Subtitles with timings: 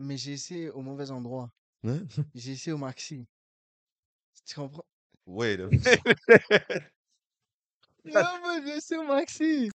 [0.00, 1.50] Mais j'ai essayé au mauvais endroit.
[1.84, 2.00] Hein?
[2.34, 3.26] J'ai essayé au maxi.
[4.46, 4.84] Tu comprends?
[5.26, 6.00] Wait a minute.
[8.04, 9.70] Non, mais j'ai essayé au maxi.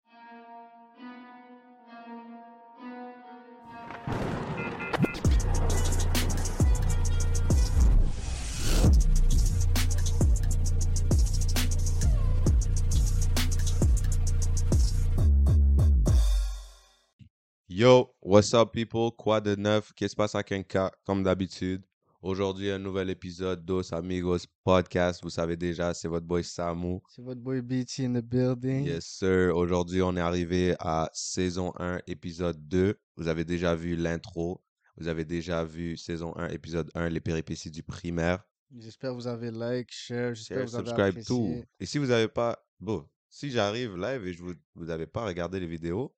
[17.74, 19.10] Yo, what's up people?
[19.16, 19.94] Quoi de neuf?
[19.94, 20.92] Qu'est-ce qui se passe à Kenka?
[21.06, 21.82] Comme d'habitude.
[22.20, 25.20] Aujourd'hui, un nouvel épisode Dos Amigos Podcast.
[25.22, 26.98] Vous savez déjà, c'est votre boy Samu.
[27.08, 28.84] C'est votre boy BT in the building.
[28.84, 29.56] Yes, sir.
[29.56, 32.94] Aujourd'hui, on est arrivé à saison 1, épisode 2.
[33.16, 34.60] Vous avez déjà vu l'intro.
[34.98, 38.44] Vous avez déjà vu saison 1, épisode 1, les péripéties du primaire.
[38.78, 41.44] J'espère que vous avez like, share, j'espère que Share, vous avez subscribe, tout.
[41.46, 41.64] apprécié.
[41.80, 42.62] Et si vous n'avez pas...
[42.78, 46.14] Bon, si j'arrive live et je vous, vous n'avez pas regardé les vidéos,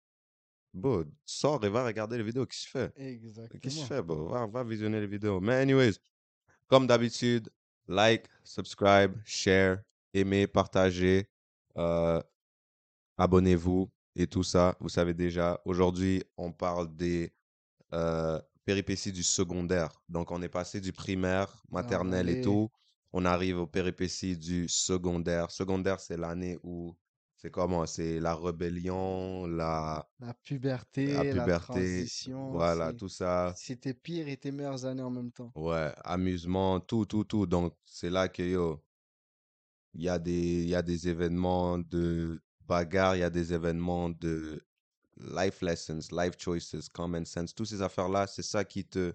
[0.74, 2.46] bon, sors et va regarder les vidéos.
[2.46, 2.92] Qu'est-ce que tu fais?
[3.60, 3.86] Qu'est-ce que Exactement.
[3.86, 4.28] fais, bro?
[4.28, 5.40] Va, va visionner les vidéos.
[5.40, 5.94] Mais anyways,
[6.68, 7.50] comme d'habitude,
[7.88, 9.82] like, subscribe, share,
[10.14, 11.28] aimez, partagez,
[11.76, 12.20] euh,
[13.16, 14.76] abonnez-vous et tout ça.
[14.80, 17.32] Vous savez déjà, aujourd'hui, on parle des
[17.92, 20.02] euh, péripéties du secondaire.
[20.08, 22.40] Donc, on est passé du primaire, maternelle et allez.
[22.40, 22.70] tout.
[23.12, 25.50] On arrive aux péripéties du secondaire.
[25.50, 26.96] Secondaire, c'est l'année où
[27.44, 27.84] c'est comment?
[27.84, 33.52] C'est la rébellion, la, La puberté, la la puberté, transition, voilà, tout ça.
[33.54, 35.52] c'était pire et tes meilleures années en même temps.
[35.54, 37.44] Ouais, amusement, tout, tout, tout.
[37.44, 38.82] Donc, c'est là que, yo,
[39.92, 44.08] il y a des, y a des événements de bagarre, il y a des événements
[44.08, 44.64] de
[45.18, 47.54] life lessons, life choices, common sense.
[47.54, 49.12] Toutes ces affaires-là, c'est ça qui te,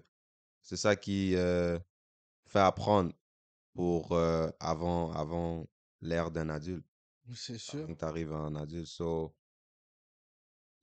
[0.62, 1.80] c'est ça qui euh,
[2.46, 3.12] fait apprendre
[3.74, 5.66] pour euh, avant, avant
[6.00, 6.86] l'ère d'un adulte.
[7.34, 7.86] C'est sûr?
[7.86, 8.86] Quand tu arrives en adulte.
[8.86, 9.34] So,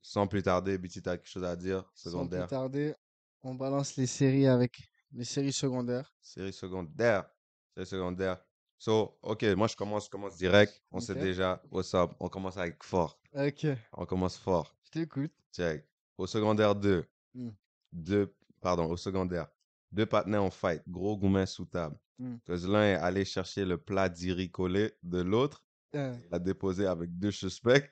[0.02, 1.80] sans plus tarder, BT, t'as quelque chose à dire?
[1.94, 2.46] Sans plus Secondaire?
[2.48, 2.94] tarder,
[3.42, 6.14] on balance les séries avec les séries secondaires.
[6.20, 7.28] Série secondaire.
[7.74, 8.44] Série secondaire.
[8.78, 10.82] So, ok, moi je commence, je commence direct.
[10.92, 11.18] On sait Ok.
[11.18, 12.12] déjà, what's up?
[12.20, 13.20] On commence avec fort.
[13.34, 14.76] Ok, On commence fort.
[14.84, 15.32] je t'écoute.
[15.52, 15.84] Check.
[16.16, 17.04] Au secondaire 2.
[17.34, 17.50] Hmm.
[17.92, 19.48] Deux, pardon, au secondaire.
[19.90, 20.82] Deux partenaires en fight.
[20.86, 21.98] Gros gourmet sous table.
[22.44, 25.64] Parce que l'un est allé chercher le plat d'iri collé de l'autre.
[25.94, 27.90] Euh, Il l'a déposé avec deux suspects.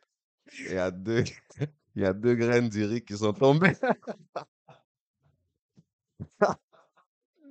[0.59, 1.25] Et il y a deux,
[1.97, 3.73] il y a deux graines d'iri qui sont tombées.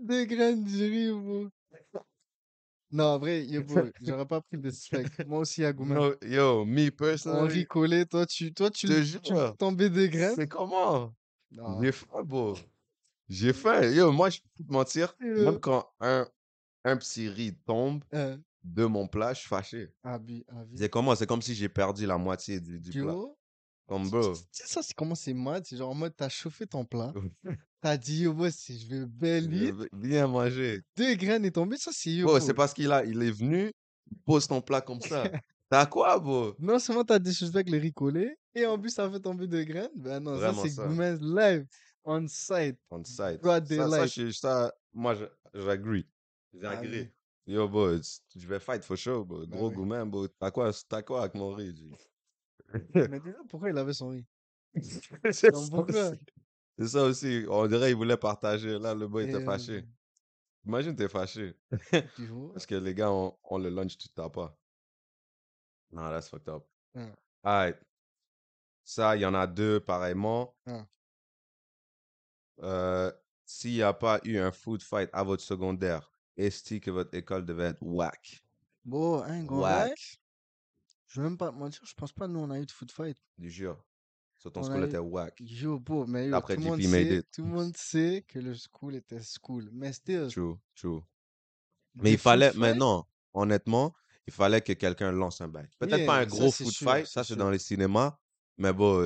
[0.02, 1.48] Des graines du riz, bro.
[2.92, 5.06] Non, en vrai, yo, bro, j'aurais pas pris de suspect.
[5.26, 5.62] Moi aussi.
[5.62, 10.36] No, yo, me On personally, ricolait, toi, tu, toi, tu, tu tombais des graines?
[10.36, 11.14] C'est comment?
[11.82, 12.56] J'ai faim, bro.
[13.28, 13.82] J'ai faim.
[13.82, 15.16] Yo, moi, je peux te mentir.
[15.20, 15.44] Yo.
[15.46, 16.28] Même quand un,
[16.84, 19.94] un petit riz tombe Euh, de mon plat, je suis fâché.
[20.04, 20.78] abi, abi.
[20.78, 21.16] C'est comment?
[21.16, 23.16] C'est comme si j'ai perdu la moitié du, du plat.
[23.88, 24.34] Comme tu- bro.
[24.34, 25.64] tu- sais, ça, c'est comment c'est mode.
[25.66, 27.14] C'est genre en mode, t'as chauffé ton plat.
[27.82, 30.82] T'as dit, yo, moi, si je veux belle Je veux Bien manger.
[30.98, 31.78] deux graines est tombé.
[31.78, 33.72] Ça, c'est yo, c'est parce qu'il a, il est venu,
[34.12, 35.24] il pose ton plat comme ça.
[35.70, 36.56] T'as quoi, bro?
[36.58, 39.90] Non seulement t'as désuspect le riz collé, et en plus, ça fait tomber deux graines.
[39.96, 40.88] Ben non, ça, c'est ça.
[40.88, 41.68] Goumen live,
[42.04, 42.78] on site.
[42.90, 43.18] On site.
[43.18, 44.12] Ça, ça, daylight.
[44.14, 45.16] je- ça, moi,
[45.54, 46.08] j'agree.
[46.54, 47.10] J'agree.
[47.48, 47.96] Yo, bro,
[48.36, 49.46] je vais fight for sure, bro.
[49.46, 50.28] Gros gourmet, bro.
[50.28, 51.76] T'as quoi, t'as quoi avec mon riz?
[52.96, 54.26] Mais déjà, pourquoi il avait son riz?
[55.32, 56.20] C'est ça aussi.
[56.78, 57.46] C'est ça aussi.
[57.50, 58.80] On dirait qu'il voulait partager.
[58.80, 59.86] Là, le boy était fâché.
[60.66, 61.56] Imagine, t'es fâché.
[62.54, 64.58] Parce que les gars ont le lunch, tu t'as pas.
[65.92, 66.64] Non, that's fucked up.
[66.96, 67.14] Ouais.
[67.44, 67.78] Alright.
[68.84, 70.56] Ça, il y en a deux pareillement.
[70.66, 70.84] Ouais.
[72.62, 73.12] Euh,
[73.46, 77.46] S'il n'y a pas eu un food fight à votre secondaire, est-ce que votre école
[77.46, 78.44] devait être whack?
[78.84, 80.20] Bon, hein, gros, Whack.
[81.08, 82.92] je vais même pas te mentir, je pense pas nous on a eu de foot
[82.92, 83.18] fight.
[83.38, 83.84] Du jure.
[84.38, 85.34] Sur ton On school eu- était whack.
[85.40, 87.26] Yo, beau, mais yo, D'après tout, le monde made sait, it.
[87.34, 89.70] tout le monde sait que le school était school.
[89.72, 91.02] Mais still, True, true.
[91.96, 93.94] Mais il foot fallait, maintenant, honnêtement,
[94.28, 95.70] il fallait que quelqu'un lance un bac.
[95.80, 98.18] Peut-être Yeah, pas un gros sûr, fight, ça c'est dans les cinémas,
[98.58, 99.02] mais bon,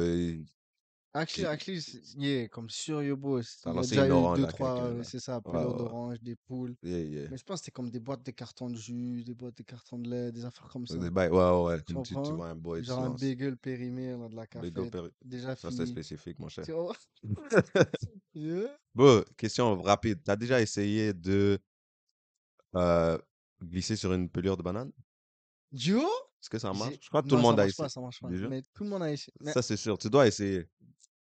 [1.14, 4.36] actually, c'est- yeah, comme sûr, yo, beau, T'as il y a lancé déjà une eu
[4.36, 5.78] deux, trois, euh, c'est ça, Ouais, pelure ouais.
[5.78, 6.76] d'orange, des poules.
[6.84, 7.30] yeah, yeah.
[7.30, 9.64] Mais je pense que c'était comme des boîtes de carton de jus, des boîtes de
[9.64, 10.96] carton de lait, des affaires comme ça.
[10.96, 14.28] Des ouais, ouais, ouais, Tu tu, tu vois un boy, Genre un bagel périmé là,
[14.30, 16.66] de la café, péri- déjà Ça c'est spécifique, mon cher.
[18.34, 18.68] Yeah.
[18.96, 20.22] Bon, question rapide.
[20.24, 21.60] T'as déjà essayé de
[22.76, 23.18] euh,
[23.62, 24.92] glisser sur une pelure de banane?
[25.72, 26.02] Duo?
[26.42, 26.96] Est-ce que ça marche?
[27.02, 27.84] Je crois que tout Non, le monde a essayé.
[27.84, 28.30] pas, ça marche pas.
[28.30, 29.34] Mais tout le monde a essayé.
[29.42, 29.98] Mais Ça, c'est sûr.
[29.98, 30.68] Tu dois essayer.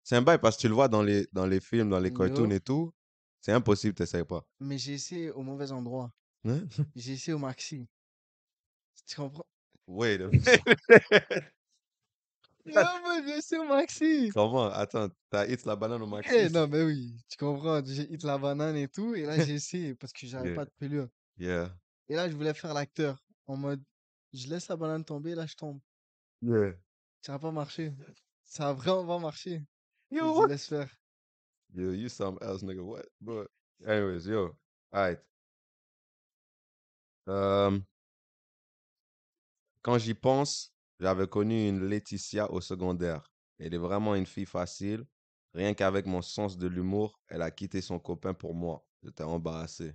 [0.06, 2.14] C'est un bail parce que tu le vois dans les, dans les films, dans les
[2.14, 2.94] cartoons et tout.
[3.42, 4.46] C'est impossible, t'essayes pas.
[4.60, 6.12] Mais j'ai essayé au mauvais endroit.
[6.46, 6.62] Hein?
[6.96, 7.88] J'ai essayé au maxi.
[9.08, 9.46] Tu comprends?
[9.88, 10.22] Minute.
[12.68, 14.30] Non, mais bien sûr, Maxi.
[14.34, 14.72] Comment?
[14.72, 16.52] Attends, t'as hit la banane au Eh, maxi?
[16.52, 17.84] non, mais oui, tu comprends.
[17.84, 19.14] J'ai hit la banane et tout.
[19.16, 20.56] Et là, j'ai essayé parce que j'avais Yeah.
[20.56, 21.08] pas de pelure.
[21.38, 21.76] Yeah.
[22.10, 23.84] Et là, je voulais faire l'acteur en mode
[24.34, 25.80] je laisse la banane tomber, là, je tombe.
[26.42, 26.74] Yeah.
[27.22, 27.94] Ça n'a pas marché.
[28.44, 29.62] Ça a vraiment pas marché.
[30.10, 30.48] Yo, what?
[30.50, 30.90] laisse faire.
[31.74, 32.84] Yo, you something else, nigga.
[32.84, 33.06] What?
[33.20, 33.48] But
[33.86, 34.56] anyways, yo.
[34.94, 35.20] Alright.
[37.28, 37.80] Euh,
[39.82, 43.32] quand j'y pense, j'avais connu une Laetitia au secondaire.
[43.60, 45.06] Elle est vraiment une fille facile.
[45.54, 48.86] Rien qu'avec mon sens de l'humour, elle a quitté son copain pour moi.
[49.04, 49.94] J'étais embarrassé.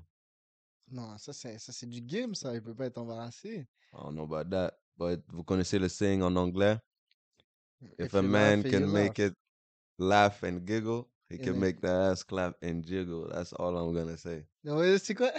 [0.91, 2.55] Non, ça, c'est ça, c'est du game, ça.
[2.55, 3.69] Il peut pas être embarrassé.
[3.93, 4.73] I don't know about that.
[4.97, 6.79] But vous connaissez le saying en anglais?
[7.99, 9.31] If If a man can make laugh.
[9.31, 9.35] it
[10.01, 13.29] laugh and giggle, he can then- make that ass clap and jiggle.
[13.31, 14.47] That's all I'm gonna say.
[14.65, 15.31] Non, mais c'est quoi?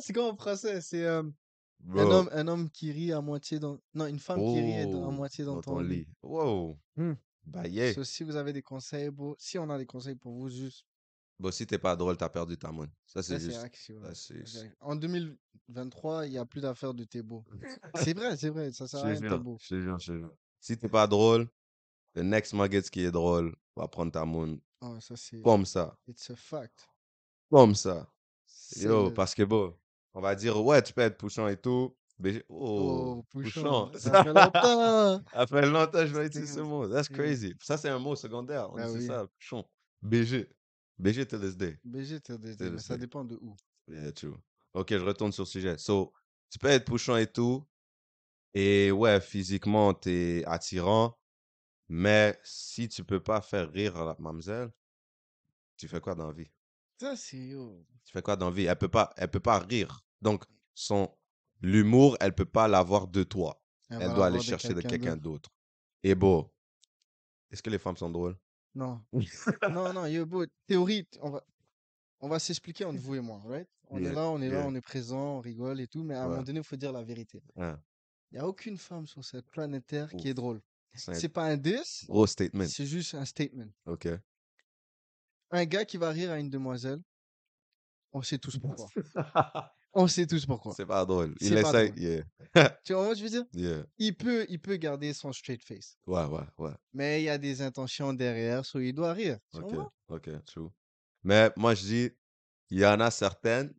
[0.00, 0.80] C'est quoi, en français?
[0.80, 1.22] C'est euh,
[1.94, 3.78] un, homme, un homme qui rit à moitié dans...
[3.94, 5.98] Non, une femme qui rit à Oh, moitié dans, dans ton ton lit.
[6.00, 6.08] lit.
[6.22, 6.78] Wow.
[6.96, 7.12] Hmm.
[7.46, 7.94] Bah yeah.
[7.94, 10.84] So, si vous avez des conseils, bro, si on a des conseils pour vous, juste...
[11.40, 12.90] Bon, si t'es pas drôle, t'as perdu ta monnaie.
[13.06, 13.62] Ça, c'est juste.
[13.62, 14.02] action.
[14.02, 17.44] ça, c'est- En 2023, il n'y a plus d'affaires de t'es beau.
[17.94, 18.72] C'est vrai, c'est vrai.
[18.72, 19.56] Ça sert à rien, t'es beau.
[19.60, 20.34] je te jure, je te jure.
[20.60, 21.48] Si t'es pas drôle,
[22.18, 24.24] le next Muggets qui est drôle va prendre ta.
[24.80, 25.40] Oh, ça, c'est...
[25.40, 25.96] Comme ça.
[26.08, 26.88] It's a fact.
[27.50, 28.08] Comme ça.
[28.76, 29.74] Yo, parce que bon,
[30.14, 31.96] on va dire, ouais, tu peux être poussant et tout.
[32.18, 33.92] Mais Oh, oh, poussant.
[33.94, 35.22] Ça fait longtemps.
[35.32, 36.88] Ça fait longtemps que je vais utiliser ce mot.
[36.88, 37.54] That's crazy.
[37.62, 38.68] Ça, c'est un mot secondaire.
[38.72, 39.06] On Bah dit oui.
[39.06, 39.64] ça, pouchon.
[40.02, 40.48] BG.
[40.98, 41.78] BG to this day.
[41.84, 43.54] BG, mais le ça dépend de où.
[43.86, 44.34] Yeah, true.
[44.74, 45.78] Ok, je retourne sur le sujet.
[45.78, 46.12] So,
[46.50, 47.64] tu peux être poussant et tout.
[48.54, 51.16] Et ouais, physiquement, t'es attirant.
[51.88, 54.70] Mais si tu peux pas faire rire la mademoiselle,
[55.76, 56.50] tu fais quoi dans la vie?
[57.00, 57.38] Ça, c'est...
[57.38, 57.86] yo.
[58.04, 58.64] Tu fais quoi dans la vie?
[58.64, 60.04] Elle peut pas, elle peut pas rire.
[60.20, 60.44] Donc,
[60.74, 61.14] son
[61.60, 63.60] l'humour, elle peut pas l'avoir de toi.
[63.90, 65.50] Elle doit aller chercher de quelqu'un d'autre.
[66.02, 66.50] Et bon,
[67.50, 68.36] est-ce que les femmes sont drôles?
[68.74, 69.02] Non.
[69.70, 71.42] non, non, yo, bro, théorie, on va,
[72.20, 73.68] on va s'expliquer entre vous et moi, right?
[73.90, 74.66] On Yeah, est là, on est là, yeah.
[74.66, 76.92] on est présent, on rigole et tout, mais à un moment donné, il faut dire
[76.92, 77.42] la vérité.
[77.56, 77.74] Il
[78.34, 80.60] n'y a aucune femme sur cette planète Terre qui est drôle.
[80.98, 82.66] C'est pas un diss, statement.
[82.66, 83.68] c'est juste un statement.
[83.86, 84.08] Ok.
[85.50, 87.00] Un gars qui va rire à une demoiselle,
[88.12, 88.88] on sait tous pourquoi.
[89.94, 90.74] On sait tous pourquoi.
[90.74, 91.34] C'est pas drôle.
[91.40, 91.54] Il.
[91.96, 92.22] Yeah.
[92.84, 93.84] Tu vois, moi, je veux dire, Yeah.
[93.98, 96.72] il peut, il peut garder son straight face, Ouais, ouais, ouais.
[96.92, 99.38] mais il y a des intentions derrière, so il doit rire.
[99.52, 99.74] Tu Ok,
[100.08, 100.68] ok, true.
[101.22, 102.10] Mais moi, je dis,
[102.70, 103.74] il y en a certaines,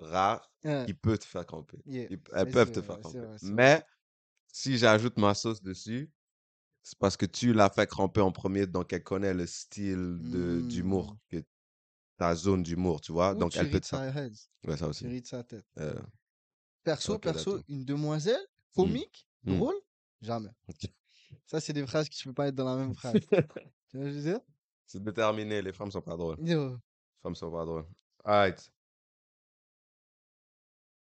[0.00, 1.78] rares, Hein, qui peuvent te faire camper.
[1.86, 3.18] yeah, Ils- elles mais peuvent te vrai, faire camper.
[3.18, 3.36] vrai.
[3.42, 3.82] Mais
[4.52, 6.10] si j'ajoute ma sauce dessus,
[6.84, 10.60] c'est parce que tu l'as fait cramper en premier, donc elle connaît le style de
[10.60, 11.42] d'humour, que
[12.18, 13.32] ta zone d'humour, tu vois?
[13.32, 14.34] Ou Donc tu elle peut te sa head,
[14.66, 15.24] Ouais, ça tu aussi.
[15.26, 15.66] sa tête.
[15.78, 15.94] Euh,
[16.84, 17.64] Perso, Ok, perso, d'accord.
[17.68, 19.56] une demoiselle comique, Mm.
[19.56, 19.74] drôle,
[20.20, 20.50] jamais.
[20.68, 20.86] Ok.
[21.46, 23.14] Ça, c'est des phrases qui ne peux pas être dans la même phrase.
[23.30, 24.40] tu vois ce que je veux dire?
[24.86, 26.36] c'est déterminé, les femmes sont pas drôles.
[26.46, 26.78] Yo, Les
[27.22, 27.86] femmes sont pas drôles.
[28.24, 28.70] Alright.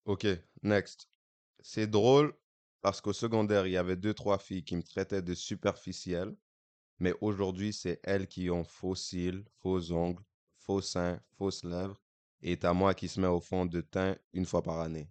[0.06, 0.26] Ok,
[0.64, 1.08] next.
[1.62, 2.34] C'est drôle
[2.84, 6.36] parce qu'au secondaire, il y avait deux, trois filles qui me traitaient de superficielle.
[7.00, 10.24] Mais aujourd'hui, c'est elles qui ont faux cils, faux ongles,
[10.60, 12.00] faux seins, fausses lèvres.
[12.42, 15.10] Et t'as moi qui se met au fond de teint une fois par année.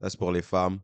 [0.00, 0.80] Ça, c'est pour les femmes.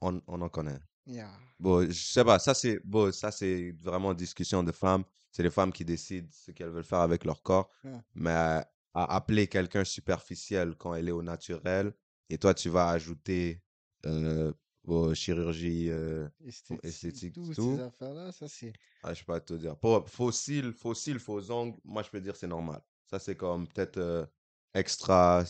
[0.00, 0.80] On, on en connaît.
[1.06, 1.30] yeah.
[1.58, 5.04] Bon, je sais pas, ça c'est bon, ça c'est vraiment discussion de femmes.
[5.30, 7.70] C'est les femmes qui décident ce qu'elles veulent faire avec leur corps.
[8.14, 11.92] Mais à, à appeler quelqu'un superficiel quand elle est au naturel,
[12.30, 13.62] et toi tu vas ajouter
[14.06, 14.52] euh,
[14.84, 17.76] aux chirurgies, euh, Esthétique, esthétique, tout, tout.
[17.76, 18.72] ces affaires-là, ça, c'est...
[19.02, 19.76] ah, je sais pas te dire.
[19.76, 22.80] Pour fossiles, fossiles, faux ongles, moi je peux dire c'est normal.
[23.10, 24.26] Ça c'est comme peut-être euh,
[24.74, 25.44] extra,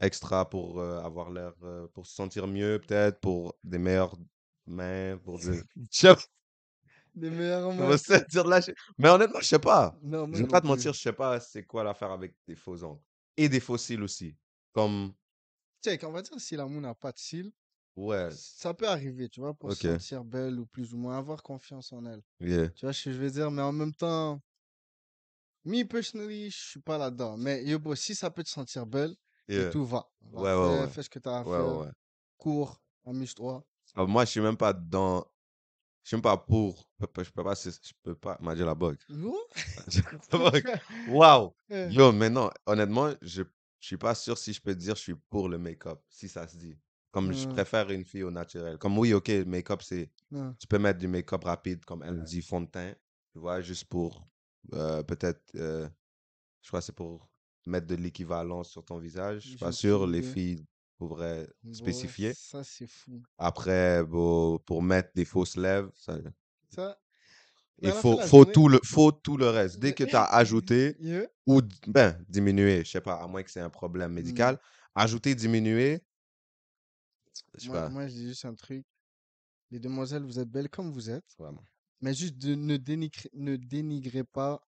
[0.00, 1.52] extra pour euh, avoir l'air,
[1.92, 4.16] pour se sentir mieux peut-être, pour des meilleures
[4.66, 5.44] mains, pour des...
[5.90, 6.20] Je sais pas.
[7.14, 7.90] Les meilleurs Je moments.
[7.90, 9.94] me sais dire là, je- Mais honnêtement, je sais pas.
[10.02, 12.82] Non, Je vais pas te mentir, je sais pas c'est quoi l'affaire avec des faux
[12.84, 13.00] ongles.
[13.36, 14.34] Et des fossiles aussi.
[14.72, 15.12] Comme,
[15.84, 17.52] Check, on va dire si l'amour n'a pas de cils,
[17.96, 21.42] ouais, ça peut arriver, tu vois, pour se sentir belle ou plus ou moins, avoir
[21.42, 22.22] confiance en elle.
[22.40, 23.50] yeah, Tu vois ce que je veux dire?
[23.50, 24.40] Mais en même temps,
[25.64, 27.36] me personally, je suis pas là-dedans.
[27.36, 29.14] Mais si ça peut te sentir belle,
[29.48, 29.70] et yeah.
[29.70, 30.08] tout va.
[30.22, 30.88] Va, Ouais, ouais, fais, ouais.
[30.88, 31.66] fais ce que tu as à Ouais, faire.
[31.66, 31.92] ouais, ouais.
[32.38, 33.64] Cours, amuse-toi.
[33.94, 35.24] Ah, moi, je suis même pas dans.
[36.02, 36.78] Je suis même pas pour.
[37.00, 38.38] Je peux pas, je peux pas, je peux pas.
[38.40, 38.98] M'a dit la bug.
[41.06, 41.54] Waouh!
[41.70, 43.42] Eh, Yo, mais non, honnêtement, je,
[43.80, 46.46] je suis pas sûr si je peux dire je suis pour le make-up, si ça
[46.46, 46.76] se dit.
[47.12, 47.50] Comme je Hmm.
[47.50, 48.78] préfère une fille au naturel.
[48.78, 50.10] Comme oui, ok, le make-up, c'est.
[50.58, 52.94] Tu peux mettre du make-up rapide, comme elle dit, fond de teint,
[53.32, 54.26] tu vois, juste pour
[54.72, 55.88] euh, peut-être, euh,
[56.62, 57.28] je crois que c'est pour
[57.66, 59.42] mettre de l'équivalence sur ton visage.
[59.42, 60.64] Je suis pas sûr, les filles
[60.96, 62.32] pourraient spécifier.
[62.34, 63.22] Ça, c'est fou.
[63.38, 66.16] Après, bon, pour mettre des fausses lèvres, ça,
[66.70, 66.98] Ça,
[67.82, 69.78] Il fin faut, faut, journée- tout le, faut tout le reste.
[69.78, 71.26] Dès que tu as ajouté Yeah.
[71.46, 74.14] ou ben, diminué, je sais pas, à moins que c'est un problème Hmm.
[74.14, 74.58] médical,
[74.94, 76.00] ajouter, diminuer,
[77.58, 78.84] je Moi, moi, je dis juste un truc.
[79.70, 81.64] Les demoiselles, vous êtes belles comme vous êtes, vraiment.
[82.00, 84.66] mais juste de, ne, dénigrez, ne dénigrez pas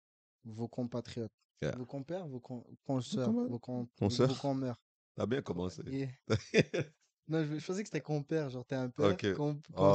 [0.43, 1.31] vos compatriotes.
[1.61, 1.75] Yeah.
[1.75, 4.29] Vos compères, vos con- consoeurs, vos, con, consoeurs?
[4.29, 4.79] vos conmères.
[5.15, 5.81] T'as bien commencé.
[5.85, 6.09] Yeah.
[7.29, 9.33] Non, je, je pensais que c'était compère, genre t'es un père, Ok.
[9.33, 9.93] com, Oh.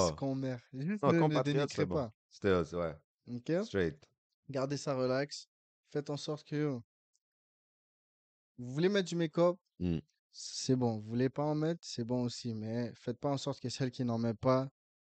[0.75, 1.95] Juste Non, ne, ne dénigrez bon.
[1.95, 2.12] pas.
[2.28, 2.95] C'était, ouais,
[3.26, 3.64] Ok?
[3.64, 4.07] straight.
[4.50, 5.49] Gardez ça relax.
[5.90, 6.78] Faites en sorte que
[8.59, 9.99] vous voulez mettre du make-up, Mm.
[10.32, 10.98] C'est bon.
[10.98, 12.54] Vous voulez pas en mettre, c'est bon aussi.
[12.54, 14.68] Mais faites pas en sorte que celle qui n'en met pas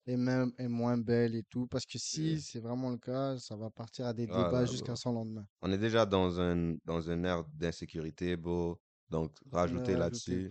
[0.05, 1.67] est même est moins belle et tout.
[1.67, 4.95] Parce que si c'est vraiment le cas, ça va partir à des Ah débats jusqu'à
[4.95, 5.45] son lendemain.
[5.61, 8.79] On est déjà dans un, dans une ère d'insécurité, beau.
[9.09, 10.49] Donc, rajoutez là-dessus.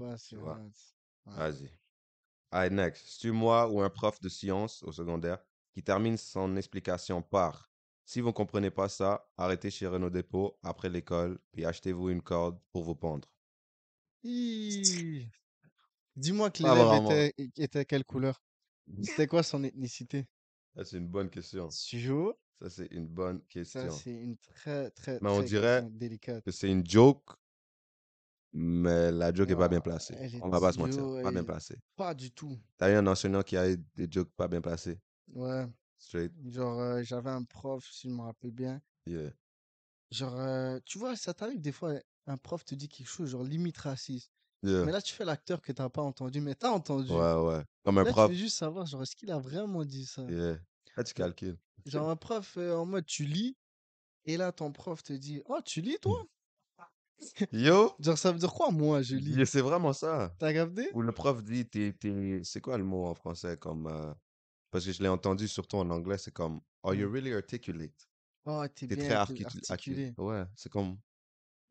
[1.27, 1.71] Vas-y.
[2.51, 3.05] Allez, next.
[3.07, 5.39] C'est moi ou un prof de sciences au secondaire
[5.73, 7.71] qui termine son explication par
[8.05, 12.23] Si vous ne comprenez pas ça, arrêtez chez Renault Dépôt après l'école, puis achetez-vous une
[12.23, 13.29] corde pour vous pendre.
[14.29, 15.29] Hi.
[16.17, 17.11] Dis-moi que Pas l'élève vraiment.
[17.11, 18.43] était, était quelle couleur?
[19.05, 20.27] C'était quoi son ethnicité?
[20.77, 21.71] Ça, c'est une bonne question.
[21.71, 22.35] Sujo?
[22.61, 23.91] Ça, c'est une bonne Ça, question.
[23.91, 26.45] c'est une très, très, Mais on très dirait question délicate.
[26.45, 27.23] Que c'est une joke,
[28.53, 30.15] mais la joke n'est pas bien placée.
[30.19, 31.05] elle est On va pas se mentir.
[31.23, 31.77] Pas bien placée.
[31.97, 32.59] Pas du tout.
[32.79, 34.99] T'as eu un enseignant qui a eu des jokes pas bien placés?
[35.35, 35.67] Ouais.
[35.99, 36.33] Straight.
[36.51, 38.81] Genre, euh, j'avais un prof, si je me rappelle bien.
[39.07, 39.31] Yeah.
[40.11, 41.95] Genre, euh, tu vois, ça t'arrive des fois,
[42.27, 44.31] un prof te dit quelque chose, genre limite raciste.
[44.63, 44.85] Yeah.
[44.85, 47.13] Mais là, tu fais l'acteur que t'as pas entendu, mais t'as entendu.
[47.13, 47.63] Ouais, ouais.
[47.85, 48.27] Comme un Là, prof.
[48.31, 50.23] tu veux juste savoir, genre, est-ce qu'il a vraiment dit ça?
[50.23, 50.59] Yeah.
[50.97, 51.59] Là, tu calcules.
[51.85, 53.57] Genre, un prof euh, en mode, tu lis,
[54.25, 56.25] et là, ton prof te dit, oh, tu lis, toi?
[57.53, 57.95] Yo!
[58.01, 59.35] Genre, ça veut dire quoi, moi, je lis?
[59.37, 60.35] Yeah, C'est vraiment ça.
[60.39, 60.91] T'as capté?
[60.95, 63.87] Où le prof dit, t'es, t'es- c'est quoi le mot en français comme.
[63.87, 64.13] euh,
[64.71, 67.13] Parce que je l'ai entendu surtout en anglais, c'est comme Are you Mm.
[67.13, 68.09] really articulate?
[68.45, 70.07] Oh, t'es T'es bien très arti- articu- articulé.
[70.09, 70.15] articulé.
[70.19, 70.99] Ouais, c'est comme.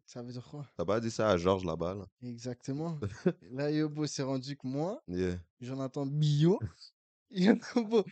[0.06, 0.66] Ça veut dire quoi?
[0.78, 2.06] T'as pas dit ça à Georges là-bas, là?
[2.24, 3.00] Exactement.
[3.52, 5.38] Là, Yobo s'est rendu que moi, Yeah.
[5.60, 6.60] Jonathan Billot,
[7.32, 8.04] Yobo,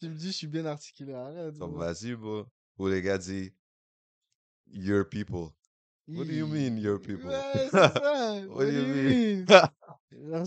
[0.00, 1.12] tu me dis, je suis bien articulé.
[1.14, 1.54] Arrête.
[1.56, 2.46] Vas-y, bro.
[2.78, 3.52] Où les gars disent
[4.72, 5.50] Your people.
[6.08, 7.28] What do you mean, your people?
[7.30, 7.88] Ouais, ça.
[8.48, 9.46] What do you mean?
[9.46, 9.72] Ça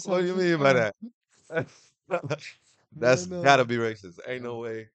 [0.09, 0.95] What do you mean by that?
[2.95, 3.43] That's non.
[3.43, 4.19] gotta be racist.
[4.27, 4.89] Ain't no way.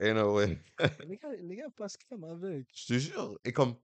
[0.00, 0.58] Ain't no way.
[1.06, 2.66] Les gars, les gars passent crème avec.
[2.74, 3.38] Je te jure.
[3.44, 3.74] Et comme,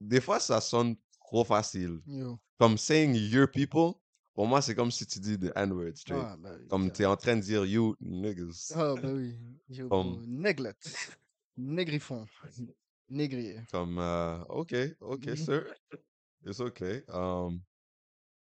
[0.00, 2.00] des fois, ça sonne trop facile.
[2.06, 2.38] Yo.
[2.58, 3.92] Comme saying your people,
[4.34, 6.22] pour moi, c'est comme si tu dis the N-word straight.
[6.24, 8.72] Ah, bah, oui, Comme tu es en train de dire you niggas.
[8.74, 9.36] Ah, bah oui.
[9.68, 10.94] Yobo, Comme- Néglette.
[11.56, 12.26] Négrifon.
[13.08, 13.60] Négrier.
[13.70, 15.36] Comme, euh, ok, ok, Mhm.
[15.36, 15.74] sir.
[16.44, 17.02] It's okay.
[17.08, 17.60] Um,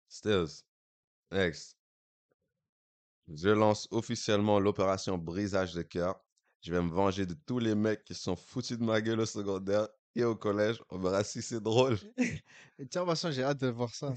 [0.09, 0.64] Stills.
[1.31, 1.76] Next.
[3.33, 6.21] Je lance officiellement l'opération brisage de cœur.
[6.62, 9.26] Je vais me venger de tous les mecs qui sont foutus de ma gueule au
[9.26, 10.83] secondaire et au collège.
[10.90, 11.99] On verra si c'est drôle.
[12.90, 14.14] Tiens, façon, j'ai hâte de voir ça.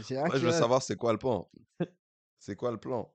[0.00, 1.50] J'ai Moi, je veux savoir c'est quoi le plan?
[2.38, 3.12] C'est quoi le plan?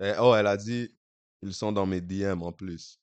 [0.00, 0.94] Eh, oh, elle a dit,
[1.42, 3.00] ils sont dans mes DM en plus.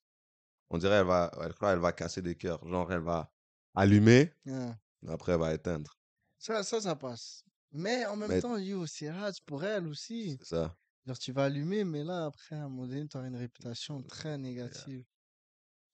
[0.70, 2.66] On dirait elle va, elle croit elle va casser des cœurs.
[2.66, 3.30] Genre, elle va
[3.74, 4.76] allumer, Ah.
[5.08, 5.96] après elle va éteindre.
[6.38, 7.44] Ça, ça, ça passe.
[7.72, 10.36] Mais en même Mais- temps, yo, c'est hard pour elle aussi.
[10.40, 10.76] C'est ça.
[11.06, 14.02] Genre, tu vas allumer, mais là, après, à un moment donné, tu auras une réputation
[14.02, 15.04] très négative.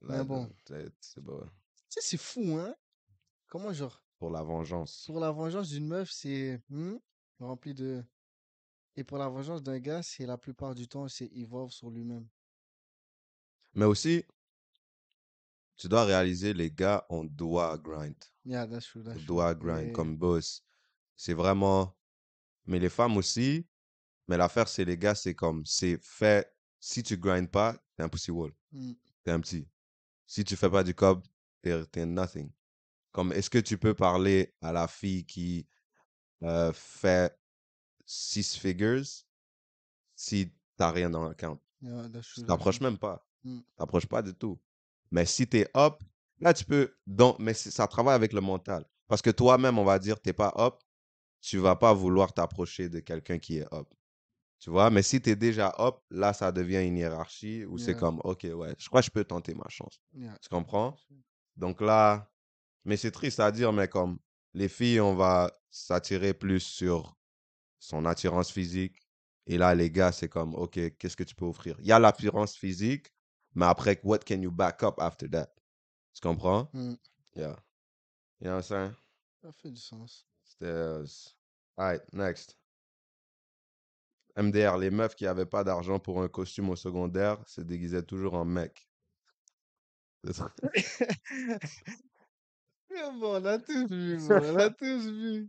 [0.03, 0.49] Là, Mais bon.
[0.67, 1.43] c'est- c'est bon.
[1.90, 2.75] Tu sais, c'est fou, hein?
[3.49, 5.04] Comment, genre, Pour la vengeance.
[5.06, 6.97] pour la vengeance d'une meuf, c'est hmm,
[7.40, 8.04] rempli de.
[8.97, 12.28] Et pour la vengeance d'un gars, c'est la plupart du temps, c'est evolve sur lui-même.
[13.75, 14.25] Mais aussi,
[15.76, 18.14] tu dois réaliser, les gars, on doit grind.
[18.44, 19.25] Yeah, that's true, On true.
[19.25, 20.62] doit grind Yeah, comme boss.
[21.16, 21.97] C'est vraiment.
[22.66, 23.66] Mais les femmes aussi.
[24.28, 25.64] Mais l'affaire, c'est les gars, c'est comme.
[25.66, 26.52] C'est fait.
[26.78, 28.52] Si tu grindes pas, t'es un pussy wall.
[28.73, 28.92] Mm.
[29.25, 29.68] T'es un petit.
[30.26, 31.23] Si tu fais pas du cob,
[31.62, 32.50] t'es t'es nothing.
[33.12, 35.67] Comme, est-ce que tu peux parler à la fille qui
[36.43, 37.37] euh, fait
[38.07, 39.05] six figures
[40.14, 41.59] si t'as rien dans l'account?
[41.83, 43.26] Yeah, Tu t'approches même pas.
[43.43, 43.61] Mm.
[43.76, 44.61] T'approches pas du tout.
[45.11, 46.02] Mais si t'es up,
[46.38, 46.95] là, tu peux.
[47.07, 48.85] Donc, mais ça travaille avec le mental.
[49.09, 50.75] Parce que toi-même, on va dire, t'es pas up,
[51.40, 53.88] tu vas pas vouloir t'approcher de quelqu'un qui est up.
[54.61, 58.21] Tu vois, mais si t'es déjà up, là, ça devient une hiérarchie où c'est comme,
[58.25, 60.00] OK, ouais, je crois que je peux tenter ma chance.
[60.12, 60.37] Yeah.
[60.43, 60.97] Tu comprends?
[61.61, 62.33] Donc là,
[62.87, 64.19] mais c'est triste à dire, mais comme
[64.55, 67.17] les filles, on va s'attirer plus sur
[67.79, 68.97] son attirance physique.
[69.47, 71.76] Et là, les gars, c'est comme, OK, qu'est-ce que tu peux offrir?
[71.81, 73.12] Il y a l'apparence physique,
[73.55, 75.55] mais après, what can you back up after that?
[76.14, 76.69] Tu comprends?
[76.73, 76.95] Mm.
[77.37, 77.57] Yeah.
[78.40, 78.93] You know what I'm saying?
[79.43, 80.26] Ça fait du sens.
[80.43, 81.02] C'était.
[81.76, 82.57] Alright, next.
[84.37, 88.35] MDR, les meufs qui avaient pas d'argent pour un costume au secondaire se déguisaient toujours
[88.35, 88.89] en mec.
[92.91, 94.19] Bon, on a tous vu.
[94.29, 95.49] On a tous vu.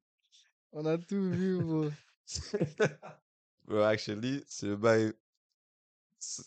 [0.71, 1.89] On a tout vu, bro.
[3.65, 5.13] Bro, actually, c'est le bail.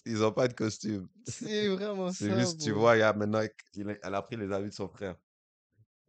[0.07, 1.09] Ils ont pas de costume.
[1.27, 3.43] C'est vraiment C'est ça, juste, tu vois, il y a maintenant,
[3.75, 5.17] elle a pris les habits de son frère.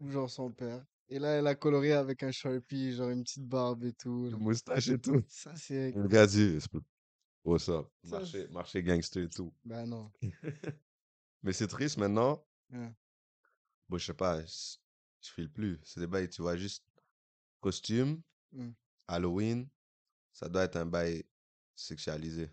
[0.01, 0.85] Genre son père.
[1.09, 4.29] Et là, elle a coloré avec un Sharpie, genre une petite barbe et tout.
[4.29, 4.37] Là.
[4.37, 5.23] moustache et tout.
[5.27, 5.91] Ça, c'est...
[5.91, 6.57] Le gars dit,
[7.43, 7.87] what's up?
[8.03, 9.53] Ça, Marché, marché gangster et tout.
[9.63, 10.11] Ben non.
[11.45, 12.43] Mais c'est triste maintenant.
[12.71, 12.91] Ouais.
[13.87, 14.77] Bon, je sais pas, je
[15.21, 15.79] je file plus.
[15.83, 16.83] C'est des bails, tu vois, juste
[17.61, 18.21] costume,
[18.51, 18.71] Mm.
[19.07, 19.67] Halloween,
[20.31, 21.23] ça doit être un bail
[21.75, 22.49] sexualisé.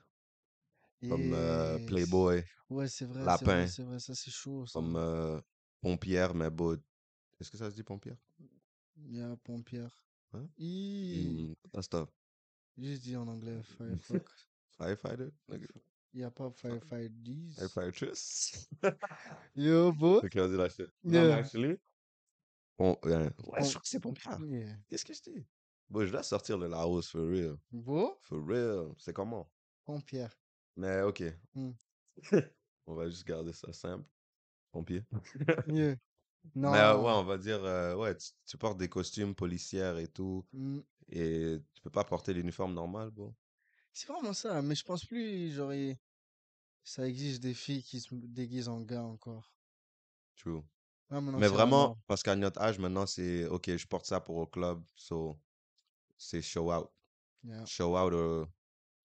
[1.08, 1.78] Comme euh.
[1.87, 3.66] Playboy, Ouais, c'est vrai, Lapin.
[3.66, 3.99] c'est vrai.
[3.99, 4.72] Ça, c'est chaud, ça.
[4.75, 5.40] comme euh,
[5.80, 6.75] Pompière, mais beau.
[7.40, 8.16] Est-ce que ça se dit Pompière?
[8.96, 10.04] Il y a Pompière.
[10.32, 10.46] Hein?
[11.72, 12.08] That's tough.
[12.76, 14.49] Juste dit en anglais, Firefox.
[14.76, 15.30] Firefighter?
[16.14, 17.54] Il n'y a pas Firefighters.
[17.57, 18.69] Firefightress?
[19.57, 20.19] Yo, bro.
[20.19, 20.87] Ok, on dit la shit.
[21.04, 21.76] Non, mais actually,
[22.78, 24.38] bon, ouais, ouais, je crois que c'est Pompière.
[24.40, 24.76] Yeah.
[24.88, 25.47] Qu'est-ce que je dis?
[25.88, 27.57] Bon, je dois sortir le Laos, for real.
[27.71, 28.92] Bro, For real.
[28.99, 29.50] C'est comment?
[29.85, 30.35] Pompière.
[30.76, 31.23] Mais ok.
[31.54, 31.73] Hmm.
[32.87, 34.04] On va juste garder ça simple.
[34.71, 35.02] Pompier.
[35.69, 35.97] Yeah.
[36.57, 36.73] Non.
[36.73, 40.09] Mais euh, ouais, on va dire, euh, ouais, tu, tu portes des costumes policières et
[40.09, 40.81] tout, Mm.
[41.11, 43.33] et tu peux pas porter l'uniforme normal, bon.
[43.92, 45.96] C'est vraiment ça, mais je pense plus, il-
[46.84, 49.52] ça existe des filles qui se déguisent en gars encore.
[50.37, 50.62] True.
[51.11, 54.37] Maintenant, Mais c'est vraiment, parce qu'à notre âge, maintenant, c'est, ok, je porte ça pour
[54.37, 55.38] au club, so,
[56.16, 56.90] c'est show out.
[57.44, 57.66] Yeah.
[57.66, 58.49] Show out or,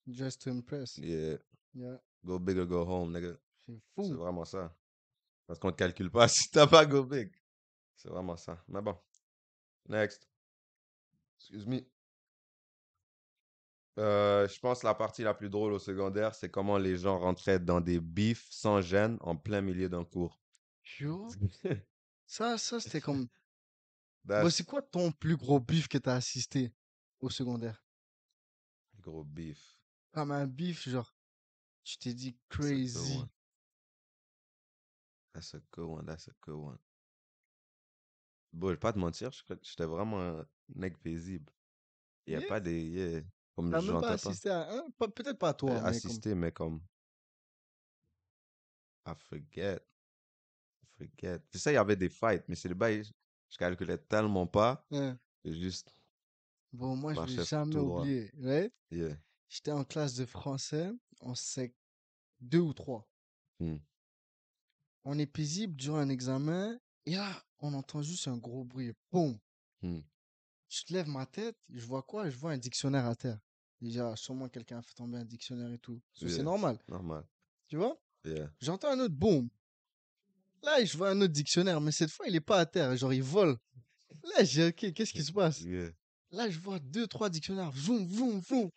[0.07, 0.97] Just to impress.
[0.97, 1.37] yeah,
[1.73, 1.97] Yeah.
[2.23, 3.37] go big or go home, nigga.
[3.65, 4.13] C'est C'est fou.
[4.15, 4.73] vraiment ça.
[5.45, 7.29] Parce qu'on te calcule pas si t'as pas go big.
[7.97, 8.63] C'est vraiment ça.
[8.69, 8.97] Mais bon.
[9.89, 10.29] Next.
[11.39, 11.81] Excuse me.
[13.99, 17.17] Euh, je pense que la partie la plus drôle au secondaire, c'est comment les gens
[17.19, 20.39] rentraient dans des bifs sans gêne en plein milieu d'un cours.
[20.97, 21.35] Yo?
[22.27, 23.27] Ça, ça, c'était comme.
[24.37, 26.71] Bon, That's c'est quoi ton plus gros bif que t'as assisté
[27.19, 27.83] au secondaire?
[29.01, 29.77] gros beef.
[30.11, 31.15] Comme un bif, genre,
[31.83, 33.29] tu t'es dit crazy.
[35.33, 36.05] That's a good one.
[36.05, 36.79] That's a good one.
[38.53, 39.31] Bon, je vais pas te mentir,
[39.61, 41.51] j'étais vraiment un mec paisible.
[42.27, 42.49] Il y a Yeah?
[42.49, 42.83] pas des.
[42.83, 43.21] yeah,
[43.57, 44.87] Comme T'as même pas assisté à un?
[44.91, 45.87] Peut-être pas Euh, toi, mais comme.
[45.87, 46.79] Assister, mais comme.
[49.07, 49.77] I forget.
[49.77, 51.39] I forget.
[51.49, 53.01] Tu sais, il y avait des fights, mais c'est le bail.
[53.49, 54.85] Je calculais tellement pas.
[54.91, 55.15] Ouais.
[55.43, 55.91] que juste.
[56.71, 58.31] Bon, moi, je vais jamais oublier.
[58.91, 59.17] Yeah.
[59.49, 60.91] J'étais en classe de français,
[61.21, 61.75] en sec
[62.41, 63.09] 2 ou 3.
[63.59, 63.77] Hmm.
[65.03, 68.93] On est paisible durant un examen, et là, on entend juste un gros bruit.
[69.11, 69.39] Boum!
[69.81, 70.01] Hmm.
[70.69, 72.29] Je te lève ma tête, je vois quoi?
[72.29, 73.39] Je vois un dictionnaire à terre.
[73.81, 76.01] Déjà, sûrement quelqu'un a fait tomber un dictionnaire et tout.
[76.13, 77.23] So, C'est normal, Normal.
[77.67, 77.95] tu vois?
[78.25, 78.51] Yeah.
[78.59, 79.49] J'entends un autre boum.
[80.63, 82.95] Là, je vois un autre dictionnaire, mais cette fois, il est pas à terre.
[82.97, 83.55] Genre, il vole.
[84.35, 85.61] Là, j'ai ok, qu'est-ce qui se passe?
[85.61, 85.91] Yeah.
[86.31, 87.71] Là, je vois deux, trois dictionnaires.
[87.71, 88.69] Vroom, vroom, vroom.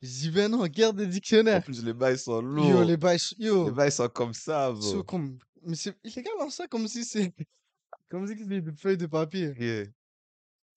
[0.00, 1.64] Je dis, ben non, garde des En dictionnaires.
[1.64, 2.84] plus, les bails sont Yo, lourds.
[2.84, 3.70] les bails, Les yo.
[3.72, 5.02] bails sont comme ça, So, bro.
[5.04, 7.32] comme, mais c'est illégal en ça, comme si c'est,
[8.08, 9.52] comme si c'était une feuille de papier.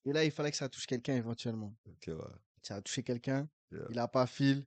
[0.06, 1.76] Et là, il fallait que ça touche quelqu'un éventuellement.
[1.86, 2.16] Ok, ouais.
[2.68, 3.86] Ça a touché quelqu'un, Yeah.
[3.92, 4.66] il a pas fil.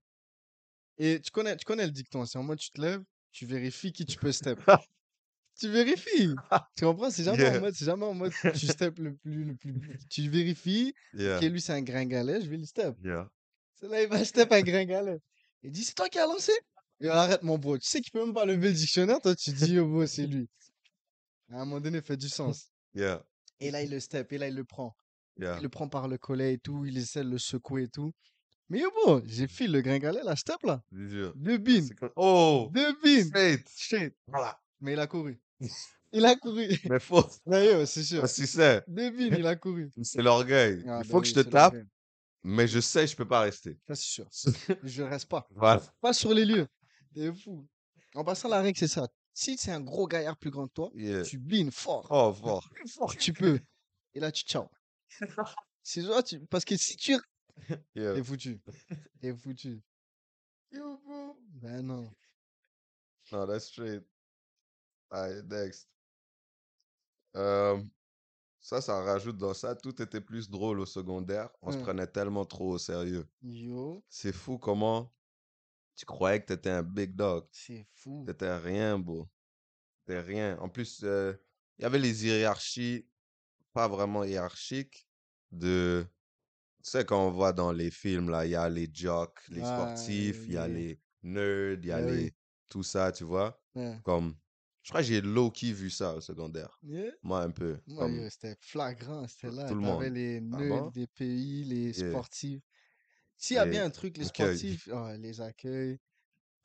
[0.97, 3.93] Et tu connais, tu connais le dicton, c'est en mode, tu te lèves, tu vérifies
[3.93, 4.59] qui tu peux step.
[5.61, 6.35] tu vérifies.
[6.77, 7.11] Tu comprends?
[7.11, 9.75] C'est jamais en mode, c'est jamais en mode, tu step le plus, le plus,
[10.09, 11.41] tu vérifies, Yeah.
[11.41, 12.97] que lui c'est un gringalet, je vais le step.
[13.75, 15.21] C'est là, il va step un gringalet.
[15.63, 16.53] Il dit, c'est toi qui as lancé?
[17.01, 19.51] Et arrête mon bro, tu sais qu'il peut même pas lever le dictionnaire, toi tu
[19.53, 20.49] dis, oh bro, c'est lui.
[21.51, 22.71] À un moment donné, fait du sens.
[22.95, 23.23] Yeah.
[23.59, 24.97] Et là, il le step, et là, il le prend.
[25.39, 25.57] Yeah.
[25.59, 28.13] Il le prend par le collet et tout, il essaie de le secouer et tout.
[28.69, 30.83] Mais yo, bro, j'ai file le gringalet, là, step là.
[30.93, 31.33] C'est dur.
[31.37, 31.89] Deux bines.
[32.17, 32.69] Oh!
[32.73, 33.25] Deux bines.
[33.27, 33.69] Straight!
[33.77, 34.15] Shit.
[34.29, 34.61] Voilà.
[34.81, 35.41] Mais il a couru.
[36.13, 36.67] Il a couru.
[36.89, 36.99] Mais.
[37.47, 38.29] Ouais, yo, c'est sûr.
[38.29, 38.83] Si c'est.
[38.89, 39.93] Deux bines, il a couru.
[40.03, 40.83] C'est l'orgueil.
[40.89, 41.77] Ah, Il faut que oui, je te tape,
[42.43, 43.79] mais je sais, je peux pas rester.
[43.87, 44.29] Ça, c'est sûr.
[44.83, 45.47] Je reste pas.
[45.55, 45.81] Voilà.
[46.01, 46.67] Pas sur les lieux.
[47.15, 47.65] T'es fou.
[48.17, 49.07] En passant, la règle, c'est ça.
[49.33, 51.23] Si c'est un gros gaillard plus grand que toi, Yeah.
[51.23, 52.09] tu bines fort.
[52.11, 52.69] Oh, fort.
[52.89, 53.61] Fort tu peux.
[54.15, 54.67] Et là, tu ciao.
[55.83, 56.41] C'est genre, tu...
[56.47, 57.17] parce que si tu.
[57.95, 58.15] Yeah.
[58.15, 58.61] T'es foutu.
[59.21, 59.83] T'es foutu.
[60.73, 61.37] Yo, bro.
[61.61, 62.11] Ben non.
[63.33, 64.03] No, that's straight.
[65.11, 65.89] Alright, next.
[67.37, 67.83] Euh,
[68.61, 69.75] ça, ça rajoute dans ça.
[69.75, 71.51] Tout était plus drôle au secondaire.
[71.61, 71.83] On se Ouais.
[71.83, 73.27] prenait tellement trop au sérieux.
[73.43, 75.13] Yo, C'est fou comment
[75.97, 77.47] tu croyais que t'étais un big dog.
[77.53, 78.25] c'est fou.
[78.27, 79.29] T'étais rien, beau.
[80.07, 80.57] T'étais rien.
[80.61, 81.35] En plus, euh,
[81.79, 83.07] il y avait les hiérarchies,
[83.73, 85.09] pas vraiment hiérarchiques,
[85.53, 86.07] de...
[86.85, 89.65] Tu sais, quand on voit dans les films, là, il y a les jocks, les
[89.65, 92.03] Ah, sportifs, il y a les- nerds, il y a oui.
[92.03, 92.35] les...
[92.71, 93.61] Tout ça, tu vois?
[93.75, 94.01] Ouais.
[94.03, 94.37] Comme
[94.83, 96.81] Je crois que j'ai low-key vu ça au secondaire.
[96.83, 97.13] Yeah?
[97.23, 97.79] Moi, un peu.
[97.97, 99.67] Comme, c'était flagrant, c'était là.
[99.67, 100.11] tout le monde.
[100.11, 100.93] les Ah nerds bon?
[100.93, 102.21] des pays, les Yeah.
[102.21, 102.63] sportifs.
[103.39, 105.99] S'il y a bien un truc, les sportifs, ah, les accueils.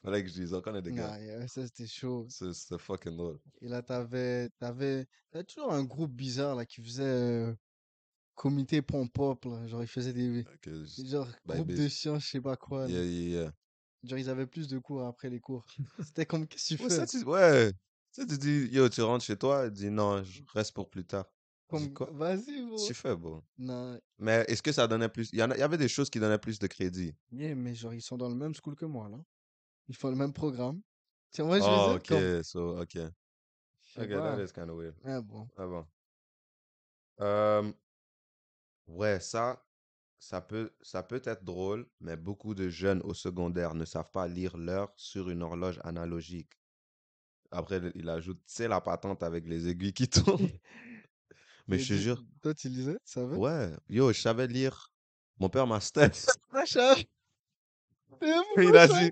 [0.05, 1.17] Fallait que je dise, on connaît des gars.
[1.19, 2.27] Yeah, ça, c'était chaud.
[2.27, 3.39] C'est c'est fucking drôle.
[3.61, 7.53] Et là, t'avais, t'avais, t'avais toujours un groupe bizarre, là, qui faisait euh,
[8.35, 9.67] comité pom-pop, là.
[9.67, 10.47] Genre, ils faisaient des,
[10.97, 12.97] genre, Bah, groupe de sciences, je sais pas quoi, là.
[12.97, 13.51] Yeah, yeah, yeah.
[14.03, 15.65] Genre, ils avaient plus de cours après les cours.
[16.01, 16.95] C'était comme, qu'est-ce que tu Ouais, fais?
[16.95, 17.71] ça, tu- ouais.
[18.11, 21.05] Sais, tu dis, yo, tu rentres chez toi, tu dis, non, je reste pour plus
[21.05, 21.25] tard.
[21.67, 22.11] Comme, quoi?
[22.11, 22.87] vas-y, bro.
[22.87, 23.43] Tu fais, bon.
[23.57, 25.29] Non, Mais est-ce que ça donnait plus?
[25.33, 27.15] Il y, en a- il y avait des choses qui donnaient plus de crédit?
[27.31, 29.19] yeah, mais genre, ils sont dans le même school que moi, là.
[29.89, 30.81] Ils font le même programme.
[31.31, 32.95] Tu vois, je Oh, dire, comme, ok, so, ok.
[33.97, 34.21] Ok, pas.
[34.23, 34.95] that is kind of weird.
[35.05, 35.49] Ah bon.
[35.57, 35.85] Ah bon.
[37.21, 37.71] Euh,
[38.87, 39.63] ouais, ça,
[40.19, 44.27] ça peut, ça peut être drôle, mais beaucoup de jeunes au secondaire ne savent pas
[44.27, 46.53] lire l'heure sur une horloge analogique.
[47.51, 50.49] Après, il ajoute, c'est la patente avec les aiguilles qui tournent.
[51.67, 53.41] Mais Et je te jure, Toi, tu lisais, tu savais?
[53.41, 54.91] ouais, yo, je savais lire.
[55.39, 56.15] Mon père m'a step.
[58.57, 59.11] Il a dit,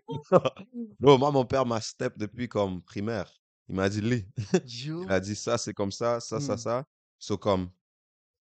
[1.00, 3.32] bro, moi, mon père m'a step depuis comme primaire.
[3.70, 4.26] Il m'a dit, lis.
[5.06, 6.58] Il a dit ça, c'est comme ça, ça, ça, Hmm.
[6.58, 6.86] ça.
[7.20, 7.70] So, comme.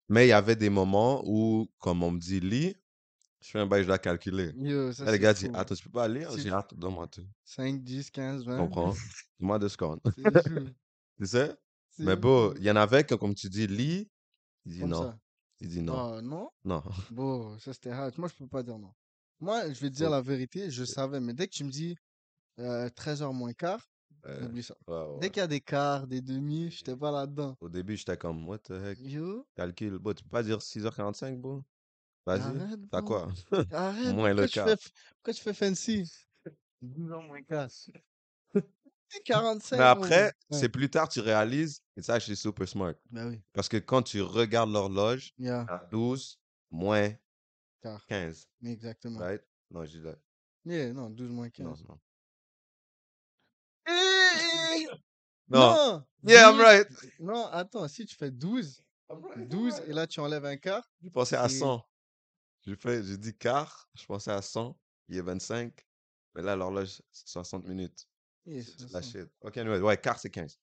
[0.08, 2.74] Mais il y avait des moments où, comme on me dit, lis,
[3.40, 4.52] je fais un bail, je dois calculer.
[4.56, 5.52] Yo, ça le gars dit, fou.
[5.54, 6.30] attends, tu peux pas lire?
[6.38, 7.26] J'ai attends, donne-moi tout.
[7.44, 8.56] 5, 10, 15, Tu 20.
[8.58, 8.90] comprends?
[9.38, 10.00] Dis-moi deux secondes.
[11.18, 11.54] Tu sais?
[11.98, 14.10] Mais bon, il y en avait que, comme tu dis, lis,
[14.64, 15.02] il dit Comme non.
[15.02, 15.18] ça.
[15.60, 16.14] Il dit non.
[16.16, 16.50] Ah, non?
[16.64, 16.82] Non.
[17.10, 18.14] Bon, ça c'était hard.
[18.18, 18.92] Moi, je peux pas dire non.
[19.44, 21.94] Moi, je vais te dire la vérité, je savais, mais dès que tu me dis
[22.60, 23.86] euh, 13h moins quart,
[24.24, 24.74] Euh, oublie ça.
[24.88, 25.18] ouais, ouais.
[25.20, 27.54] Dès qu'il y a des quarts, des demi, j'étais pas là-dedans.
[27.60, 28.98] Au début, j'étais comme, what the heck?
[29.02, 29.98] Yo, Calcul.
[29.98, 31.62] Bon, tu peux pas dire 6h45, bon?
[32.24, 32.40] Vas-y.
[32.90, 33.28] T'as quoi?
[33.70, 34.68] Arrête, Moins pourquoi le tu quart.
[34.70, 36.10] fais, pourquoi tu fais fancy?
[36.82, 37.90] 12h moins 4.
[39.10, 39.76] C'est 45.
[39.76, 42.94] Mais après, c'est plus tard, tu réalises, et ça, je suis super smart.
[43.10, 46.38] Ben oui, Parce que quand tu regardes l'horloge, yeah, à 12
[46.70, 47.10] moins
[47.84, 48.06] quart.
[48.06, 49.18] 15, Exactement.
[49.20, 49.42] right?
[49.70, 50.14] Non, je dis là.
[50.64, 51.66] Yeah, non, 12 moins 15.
[51.66, 52.00] Non, non.
[53.86, 54.86] Eh,
[55.48, 55.60] Non.
[55.74, 56.04] Non!
[56.26, 56.88] Yeah, I'm 12 right.
[57.20, 58.82] Non, attends, si tu fais 12,
[59.48, 61.84] 12 et là tu enlèves un quart, Je pensais à c'est- 100.
[62.66, 65.86] J'ai fait, j'ai dit quart, je pensais à 100, il est 25.
[66.34, 68.08] Mais là, l'horloge, c'est 60 minutes.
[68.46, 69.28] yeah, C'est c'est la shit.
[69.42, 70.58] Ok, anyway, ouais, quart, c'est 15.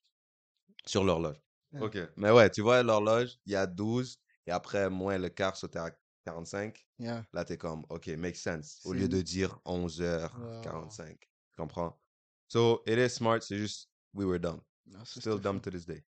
[0.85, 1.37] Sur l'horloge.
[1.73, 1.81] Ouais.
[1.81, 1.97] Ok.
[2.17, 5.77] Mais ouais, tu vois, l'horloge, il y a 12, et après, moins le quart, sauter
[5.79, 5.91] à
[6.23, 6.85] 45.
[6.99, 7.25] Yeah.
[7.33, 8.79] Là, t'es comme, OK, make sense.
[8.85, 10.37] Au lieu de dire 11h45.
[10.69, 10.87] Wow.
[10.89, 11.99] Tu comprends?
[12.47, 14.61] So, it is smart, c'est juste, we were dumb.
[15.05, 16.03] Ça, Still dumb to this day.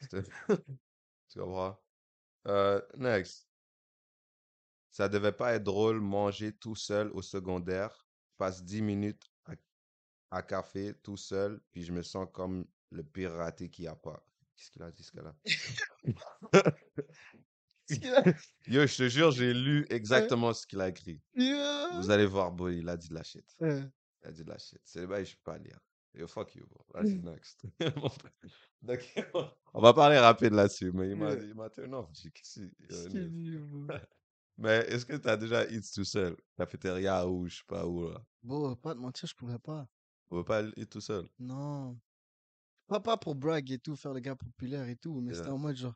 [1.28, 1.76] Tu comprends?
[2.46, 3.48] Euh, next.
[4.90, 8.06] Ça devait pas être drôle manger tout seul au secondaire.
[8.30, 9.54] Je passe 10 minutes à,
[10.30, 13.96] à café tout seul, puis je me sens comme le pire raté qu'il n'y a
[13.96, 14.24] pas.
[14.56, 15.34] Qu'est-ce qu'il a dit, ce gars-là?
[18.66, 21.20] Yo, je te jure, j'ai lu exactement ce qu'il a écrit.
[21.34, 22.00] Yeah.
[22.00, 23.44] Vous allez voir, boy, il a dit de la shit.
[23.60, 23.90] Il
[24.22, 24.80] a dit de la shit.
[24.84, 25.78] C'est le bail, je peux pas lire.
[26.14, 26.84] Yo, fuck you, bro.
[26.94, 27.66] Vas-y, next.
[28.82, 29.00] Donc,
[29.74, 31.42] on va parler rapide là-dessus, mais il m'a Yeah.
[31.42, 32.10] il m'a turn off.
[32.12, 32.32] J'ai?
[34.56, 36.36] Mais est-ce que tu as déjà eat tout seul?
[36.56, 38.24] Cafétéria ou je sais pas où, là?
[38.42, 39.88] Bon, pas te mentir, je pourrais pas.
[40.30, 41.28] On veut pas eat tout seul?
[41.38, 41.98] Non.
[42.86, 45.58] Pas, pas pour brag et tout, faire le gars populaire et tout, mais c'était en
[45.58, 45.94] mode genre,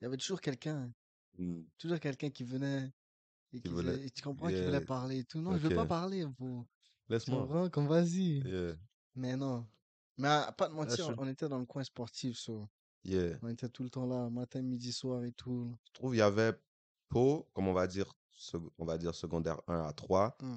[0.00, 0.90] il y avait toujours quelqu'un,
[1.38, 1.62] Hmm.
[1.78, 2.92] toujours quelqu'un qui venait
[3.52, 4.80] et Qui qui voulait- faisait- et tu comprends, qui voulait Yeah.
[4.82, 5.40] parler et tout.
[5.40, 5.88] Non, je veux pas Ok.
[5.88, 6.66] parler, bro.
[7.06, 7.40] Tu Laisse-moi.
[7.42, 7.70] comprends?
[7.70, 8.40] Comme vas-y.
[8.46, 8.74] Yeah.
[9.14, 9.66] Mais non.
[10.18, 12.68] Mais à pas te mentir, je- on était dans le coin sportif, so.
[13.04, 13.38] Yeah.
[13.42, 15.74] On était tout le temps là, matin, midi, soir et tout.
[15.86, 16.52] Je trouve qu'il y avait
[17.08, 20.36] Pau, comme on va dire, sec- on va dire secondaire 1 à 3.
[20.40, 20.56] Hmm.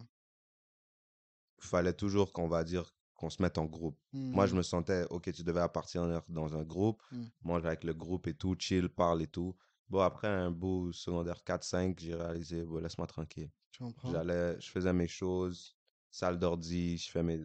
[1.62, 3.98] Il fallait toujours qu'on va dire qu'on se mette en groupe.
[4.14, 4.58] Moi, je Hmm.
[4.58, 7.24] me sentais, ok, tu devais appartenir dans un groupe, Mm.
[7.44, 9.56] manger avec le groupe et tout, chill, parle et tout.
[9.89, 13.52] Bon, après un beau secondaire 4-5, j'ai réalisé, bon, laisse-moi tranquille.
[13.71, 14.12] Tu comprends?
[14.12, 15.78] J'allais, je faisais mes choses,
[16.12, 17.39] salle d'ordi, je fais mes,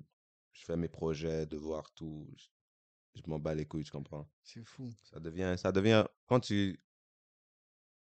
[0.52, 2.26] je fais mes projets, devoirs, tout.
[2.36, 2.48] Je,
[3.20, 4.28] je m'en bats les couilles, tu comprends?
[4.42, 4.92] C'est fou.
[5.02, 6.80] Ça devient, ça devient, quand tu,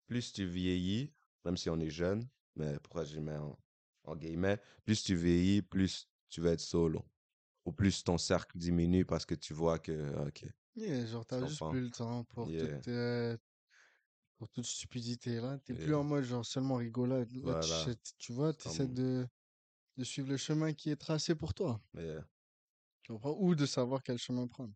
[0.08, 1.14] plus tu vieillis,
[1.46, 3.58] même si on est jeune, mais pourquoi je mets en,
[4.04, 7.06] en guillemets, plus tu vieillis, plus tu vas être solo.
[7.66, 11.68] Ou plus ton cercle diminue parce que tu vois que, ok, Yeah, genre, t'as juste
[11.68, 12.80] plus le temps pour Yeah.
[12.88, 13.36] euh,
[14.38, 15.58] pour toute stupidité là.
[15.66, 17.32] T'es plus en mode genre seulement rigolade.
[17.32, 17.64] Là, tu Voilà.
[17.64, 19.28] sais- tu vois, t'essaies de,
[19.98, 21.82] de suivre le chemin qui est tracé pour toi.
[21.94, 22.18] mais
[23.04, 23.36] Tu comprends?
[23.40, 24.74] Ou de savoir quel chemin prendre.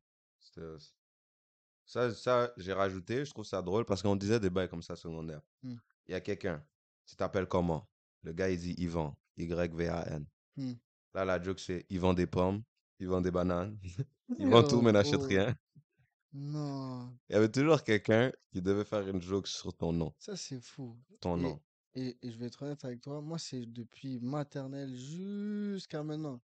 [1.85, 4.95] ça, ça j'ai rajouté, je trouve ça drôle parce qu'on disait des bails comme ça
[4.95, 5.41] secondaire.
[5.63, 5.75] Mm.
[6.07, 6.65] Il y a quelqu'un,
[7.05, 7.87] tu t'appelles comment?
[8.23, 10.25] Le gars, il dit Yvan, Y-V-A-N.
[10.57, 10.73] Mm.
[11.13, 12.63] Là, la joke, c'est vend des pommes,
[12.99, 13.77] vend des bananes.
[14.39, 15.53] Vendent tout, Yo, mais n'achètent oh, rien.
[16.33, 20.13] Non, Il y avait toujours quelqu'un qui devait faire une joke sur ton nom.
[20.19, 20.95] ça c'est fou.
[21.19, 21.59] Ton Et, nom.
[21.95, 26.39] et, et je vais être honnête avec toi, moi c'est depuis maternelle jusqu'à maintenant.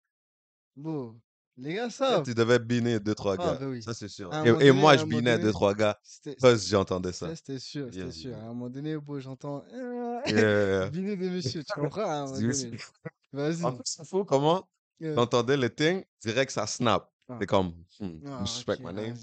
[0.75, 1.19] Bon,
[1.57, 2.23] les gars savent.
[2.23, 3.59] tu devais biner deux, trois Ah, gars.
[3.59, 3.81] ben oui.
[3.81, 4.29] Ça, c'est sûr.
[4.61, 5.99] Et, moi, je binais deux, trois gars.
[6.39, 7.29] Parce j'entendais ça.
[7.29, 8.29] ça c'était sûr, Yeah, c'était sûr.
[8.31, 8.39] yeah.
[8.39, 9.63] À un moment donné, bon, j'entends
[10.27, 10.89] Yeah.
[10.89, 12.25] biner des messieurs, tu comprends?
[13.33, 13.63] Vas-y.
[13.65, 14.67] En fait, c'est fou comment
[15.01, 17.11] Euh, t'entendais le thing, direct ça snap.
[17.29, 17.37] Ah.
[17.39, 19.15] C'est comme, hmm, ah, you suspect ok, my name.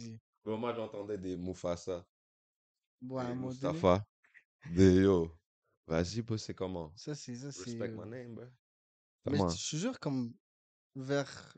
[0.47, 2.07] Mais moi, j'entendais des Mufasa,
[3.01, 4.07] Bon, à un des moment donné, Mustafa,
[4.75, 5.31] des yo.
[5.87, 6.93] Vas-y, bro, c'est comment?
[6.97, 7.71] ça c'est, ça c'est.
[7.71, 8.45] Respect euh, my name, bro.
[9.27, 9.49] Mais Comment?
[9.49, 10.35] je te jure, comme
[10.97, 11.57] vers.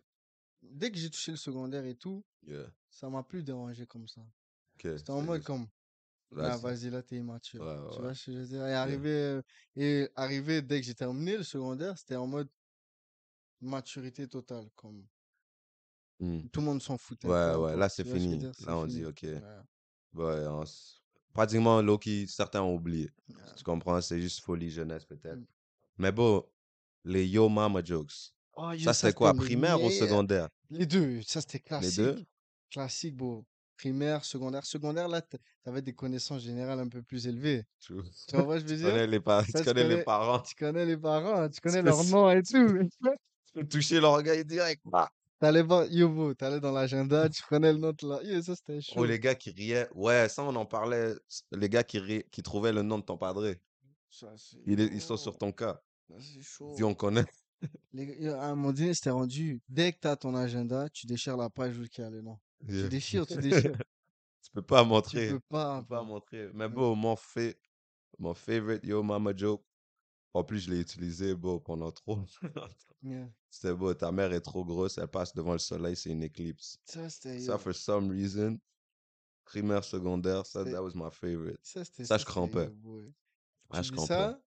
[0.62, 2.70] Dès que j'ai touché le secondaire et tout, Yeah.
[2.90, 4.22] ça m'a plus dérangé comme ça.
[4.74, 5.68] Ok, C'était en c'est mode juste- comme,
[6.38, 7.62] ah vas-y, là t'es immature.
[7.62, 8.02] Ouais, Tu ouais.
[8.02, 8.66] vois ce que je veux dire?
[8.66, 9.42] Et arrivé, euh,
[9.76, 12.48] et arrivé dès que j'ai terminé le secondaire, c'était en mode
[13.60, 14.70] maturité totale.
[14.74, 15.06] Comme
[16.18, 16.40] Hmm.
[16.50, 17.28] tout le monde s'en foutait.
[17.28, 18.38] Ouais, ouais, là, c'est Tu vois ce que je veux fini.
[18.40, 18.52] dire?
[18.54, 19.06] C'est Là, on dit, fini.
[19.06, 19.22] ok.
[19.22, 19.40] Ouais.
[20.14, 21.00] Ouais, on s-
[21.34, 23.10] pratiquement, Loki, certains ont oublié.
[23.28, 23.34] Ouais.
[23.56, 24.00] Tu comprends?
[24.00, 25.36] C'est juste folie jeunesse, peut-être.
[25.36, 25.44] Mm.
[25.98, 26.42] Mais bon,
[27.04, 28.32] les Yo Mama jokes.
[28.54, 29.32] Oh, yo, Ça, ça c'était quoi?
[29.32, 30.08] c'était Primaire ou meilleurs.
[30.08, 30.48] secondaire?
[30.70, 31.96] Les deux, ça c'était Les classique.
[31.96, 32.24] deux?
[32.70, 33.44] Classique, beau.
[33.76, 34.64] Primaire, secondaire.
[34.64, 37.64] Secondaire, là, t- t'avais des connaissances générales un peu plus élevées.
[37.80, 37.92] Tu,
[38.26, 38.86] Tu vois je tu veux dire?
[38.88, 40.40] connais les, tu Ça, tu connais les connais, parents.
[40.40, 42.78] tu connais les parents, tu connais peux leur nom et tout.
[43.46, 44.82] Tu peux toucher l'orgueil direct.
[44.92, 45.08] Ah.
[45.38, 48.22] T'allais voir, yo, beau, t'allais dans l'agenda, tu prenais le nom de la.
[48.22, 49.04] Yo, ça c'était Oh, chaud.
[49.04, 49.88] les gars qui riaient.
[49.94, 51.14] Ouais, ça, on en parlait.
[51.52, 53.60] Les gars qui, ri- qui trouvaient le nom de ton padré.
[54.08, 55.78] Ça, c'est Ils, ils sont sur ton cas.
[56.08, 56.74] Ça, c'est Si chaud.
[56.82, 57.26] on connaît.
[57.92, 59.60] Les à un moment donné, c'était rendu.
[59.68, 62.38] Dès que t'as ton agenda, tu déchires la page où il y a le nom.
[62.66, 63.76] Tu déchires, tu déchires.
[64.42, 65.28] Tu peux pas Tu montrer.
[65.28, 65.80] peux Tu pas.
[65.82, 66.50] peux pas montrer.
[66.54, 67.52] Mais bon, mon, fa-
[68.18, 69.65] mon favorite Yo Mama joke.
[70.34, 72.20] En plus, je l'ai utilisé, bon, pendant trop.
[73.02, 73.28] Yeah.
[73.50, 73.92] C'était beau.
[73.94, 74.98] Ta mère est trop grosse.
[74.98, 75.94] Elle passe devant le soleil.
[75.94, 76.78] C'est une éclipse.
[76.84, 77.38] Ça, c'était.
[77.38, 78.58] Ça, for some reason,
[79.44, 81.58] primaire, secondaire, ça, C'était- that was my favorite.
[81.62, 82.04] Ça, c'était.
[82.04, 82.68] Ça, Ça, je crampais.
[83.70, 84.08] Ah, je crampais.
[84.14, 84.40] ça,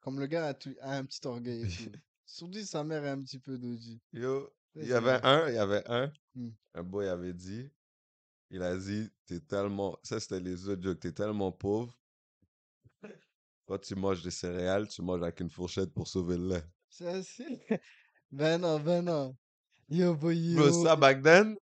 [0.00, 1.62] comme le gars a, tout- a un petit orgueil.
[2.26, 4.00] Surtout sa mère est un petit peu doji.
[4.12, 6.50] Yo, il y avait un, il y avait un, Hmm.
[6.74, 7.70] un boy avait dit,
[8.50, 11.96] il a dit, t'es tellement, ça c'était les autres jokes, t'es tellement pauvre,
[13.72, 16.64] quand tu manges des céréales, tu manges avec une fourchette pour sauver le lait.
[16.90, 17.66] Ça, c'est.
[18.30, 19.36] Ben non, ben non.
[19.90, 20.84] Yo, boy, Bro, yo.
[20.84, 21.54] ça, back then,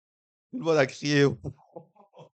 [0.51, 1.25] tout le monde a crié.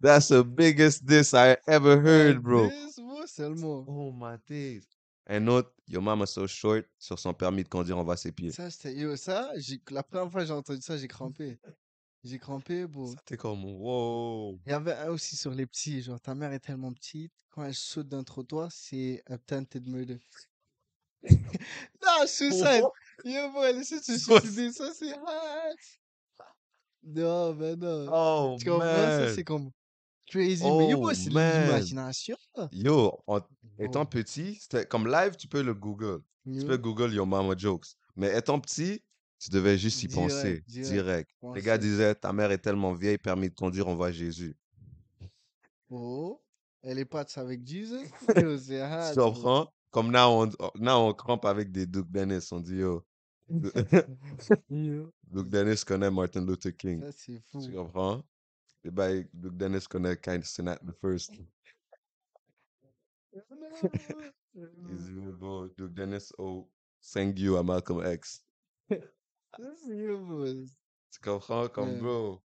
[0.00, 2.68] That's the biggest diss I ever heard, bro.
[2.68, 3.84] This, moi, seulement.
[3.88, 4.86] Oh my days.
[5.28, 8.50] Un autre, Your mama so short, sur son permis de conduire, on va ses pieds.
[8.52, 8.94] Ça, c'était.
[8.94, 11.58] Yo, ça, j'ai- la première fois que j'ai entendu ça, j'ai crampé.
[12.24, 13.08] J'ai crampé, bro.
[13.08, 14.58] Ça, t'es comme, wow.
[14.66, 16.00] Il y avait un aussi sur les petits.
[16.00, 20.18] Genre, ta mère est tellement petite, quand elle saute d'un trottoir, c'est attempted murder.
[21.30, 22.84] non, suicide.
[23.24, 24.72] Yo, elle essaie de se suicider.
[24.72, 25.76] Ça, c'est hard.
[27.02, 28.08] Non, ben non.
[28.10, 28.86] Oh Tu comprends?
[28.86, 29.34] Ça, man.
[29.34, 29.70] c'est comme
[30.26, 30.64] crazy.
[30.64, 32.36] Mais yo, Oh, boy, c'est de l'imagination.
[32.72, 33.40] Yo, en
[33.78, 36.22] étant petit, c'était comme live, tu peux le Google.
[36.46, 37.88] Tu peux Google Your Mama Jokes.
[38.16, 39.02] Mais étant petit,
[39.44, 40.64] tu devais juste y Direct, penser.
[40.66, 40.90] direct.
[40.90, 41.30] Direct.
[41.54, 44.56] Les gars disaient, ta mère est tellement vieille, permis de conduire, on voit Jésus.
[45.90, 46.40] Oh,
[46.82, 47.84] elle est pas avec c'est
[49.14, 49.70] Tu comprends?
[49.90, 52.48] Comme là, on, now, on crampe avec des Duke Dennis.
[52.52, 53.04] On dit, yo.
[54.70, 57.02] Yo, Duke Dennis connaît Martin Luther King.
[57.02, 57.60] ça, c'est fou.
[57.62, 58.24] Tu comprends?
[58.82, 61.32] Et ben, Duke Dennis connaît Kind Sinat the First.
[64.54, 66.66] Il dit, bon, Duke Dennis, oh,
[67.12, 68.42] thank you à Malcolm X.
[69.58, 70.66] Boy.
[71.12, 71.68] Tu comprends?
[71.68, 72.42] Comme, bro.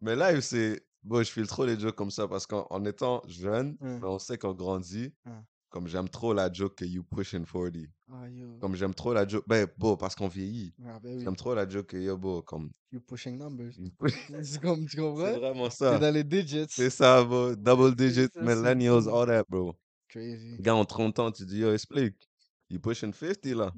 [0.00, 0.84] Mais là, c'est.
[1.02, 4.18] Bon, je file trop les jokes comme ça parce qu'en en étant jeune, mais on
[4.18, 5.12] sait qu'on grandit.
[5.68, 7.88] Comme j'aime trop la joke que you pushing 40.
[8.08, 8.58] Ah, yo.
[8.60, 9.42] Comme j'aime trop la joke.
[9.48, 10.72] Ben, bon, parce qu'on vieillit.
[10.86, 11.24] Ah, ben oui.
[11.24, 12.70] J'aime trop la joke que yo, bon, comme.
[12.92, 13.72] You pushing numbers.
[13.74, 14.00] C'est
[14.44, 15.36] C'est comme, tu comprends?
[15.36, 15.98] vraiment T'es ça.
[15.98, 16.66] dans les digits.
[16.68, 17.56] C'est ça, bro.
[17.56, 19.74] Double digit, ça, c'est millennials, all that, bro.
[20.08, 20.58] Crazy.
[20.60, 22.30] Gars, en 30 ans, tu dis, yo, explique.
[22.70, 23.72] You pushing 50 là.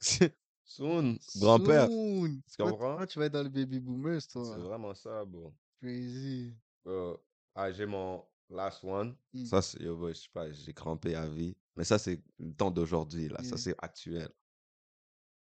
[0.72, 1.86] Soon, grand-père.
[1.86, 2.40] Soon.
[2.50, 2.96] Tu comprends?
[2.96, 4.56] toi, tu vas être dans les baby boomers, C'est toi.
[4.56, 5.52] vraiment ça, bro.
[5.82, 6.54] Crazy.
[6.82, 7.22] Bro,
[7.54, 9.14] ah, j'ai mon last one.
[9.34, 9.44] Mm.
[9.44, 11.54] Ça, c'est, je sais pas, j'ai crampé à vie.
[11.76, 13.42] Mais ça, c'est le temps d'aujourd'hui, là.
[13.42, 14.30] Ça, c'est actuel.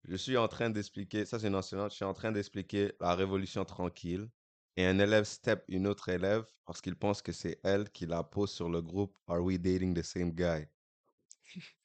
[0.04, 3.16] Je suis en train d'expliquer, ça, c'est une enseignante, je suis en train d'expliquer la
[3.16, 4.30] révolution tranquille.
[4.76, 8.24] Et un élève step une autre élève parce qu'il pense que c'est elle qui la
[8.24, 10.66] pose sur le groupe Are we dating the same guy?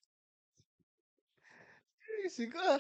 [2.31, 2.79] C'est quoi?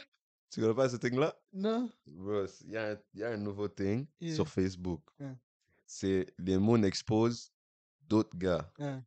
[0.50, 1.34] Tu connais pas ce thing-là?
[1.52, 1.90] Non.
[2.06, 4.34] Il y, a un- il y a un nouveau thing Yeah.
[4.34, 5.02] sur Facebook.
[5.20, 5.36] Yeah.
[5.86, 7.52] C'est les moons exposent
[8.08, 8.70] d'autres gars.
[8.78, 9.02] Hein.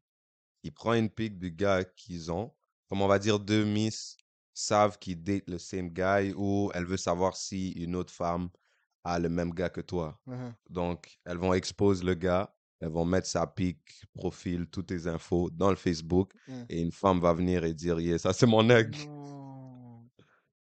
[0.63, 2.51] Il prend une pic du gars qu'ils ont.
[2.87, 4.17] Comme on va dire, deux miss
[4.53, 8.49] savent qu'ils datent le same guy ou elle veut savoir si une autre femme
[9.03, 10.19] a le même gars que toi.
[10.27, 10.53] Uh-huh.
[10.69, 13.79] Donc, elles vont exposer le gars, elles vont mettre sa pic,
[14.13, 16.33] profil, toutes tes infos dans le Facebook.
[16.69, 18.61] Et une femme va venir et dire, yeah, ça c'est mon.
[18.61, 18.75] Non.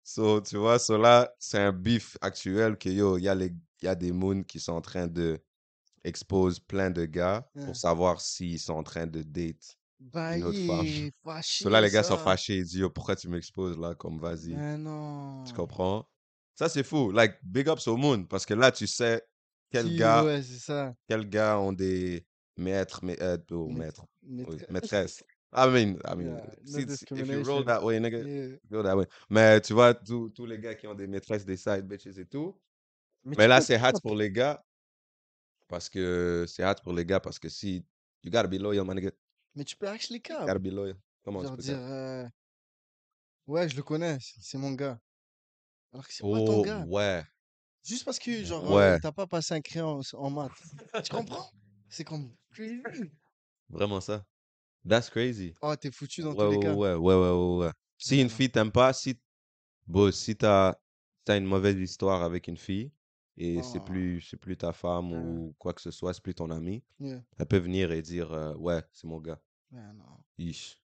[0.09, 3.53] So, tu vois, so là, c'est un bif actuel que yo, il y, a les-
[3.83, 5.37] y a des moons qui sont en train de
[6.05, 9.77] expose plein de gars pour savoir s'ils sont en train de date.
[9.99, 10.87] Bah, Une autre femme.
[11.25, 14.21] fâché, So là, les gars sont fâchés, ils disent, yo, pourquoi tu m'exposes là, comme
[14.21, 14.55] vas-y?
[14.79, 15.43] Non.
[15.45, 16.09] Tu comprends?
[16.55, 17.11] Ça, c'est fou.
[17.11, 19.21] Like, big ups au moon, parce que là, tu sais
[19.73, 20.95] quel Qui- gars, Ouais, ça.
[21.09, 22.25] quels gars ont des
[22.57, 25.25] maîtres, euh, oh, Maître- maîtres, oui, maître- maîtresses.
[25.59, 28.59] I mean, I mean, Yeah, no si- si- if you roll that way, nigga, Yeah.
[28.71, 29.07] go that way.
[29.31, 32.61] Mais tu vois, tous les gars qui ont des maîtresses, des side bitches et tout.
[33.25, 34.63] Mais, Mais tu là, c'est hard pas- pour les gars.
[35.69, 37.85] Parce que c'est hard pour les gars parce que si.
[38.23, 38.97] You gotta be loyal, man.
[38.97, 39.11] nigga.
[39.55, 40.41] Mais tu peux actually You cap.
[40.47, 40.97] gotta be loyal.
[41.25, 42.25] Comment tu Genre peux dire, euh,
[43.47, 45.01] ouais, je le connais, c'est mon gars.
[45.93, 46.85] Alors que c'est pas ton Oh, gars.
[46.87, 47.25] ouais.
[47.83, 48.83] Juste parce que, genre, Ouais.
[48.83, 50.53] euh, t'as pas passé un crayon en, en maths.
[51.05, 51.51] tu comprends?
[51.89, 52.35] C'est comme.
[53.69, 54.25] Vraiment ça.
[54.89, 55.55] That's crazy.
[55.63, 56.75] Oh, t'es foutu dans Ouais, tous les ouais, cas.
[56.75, 57.73] ouais, ouais, ouais, ouais, ouais.
[57.99, 58.29] Si une non.
[58.29, 59.19] fille t'aime pas, si.
[59.87, 60.75] Bon, si t'as
[61.29, 62.93] as une mauvaise histoire avec une fille
[63.37, 63.85] et c'est Oh.
[63.85, 65.19] plus, c'est plus ta femme Ouais.
[65.19, 67.23] ou quoi que ce soit, c'est plus ton ami, Yeah.
[67.39, 69.41] elle peut venir et dire euh, Ouais, c'est mon gars.
[69.73, 70.05] Mais non.
[70.39, 70.79] Ish.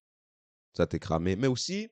[0.74, 1.36] Ça t'est cramé.
[1.36, 1.88] Mais aussi,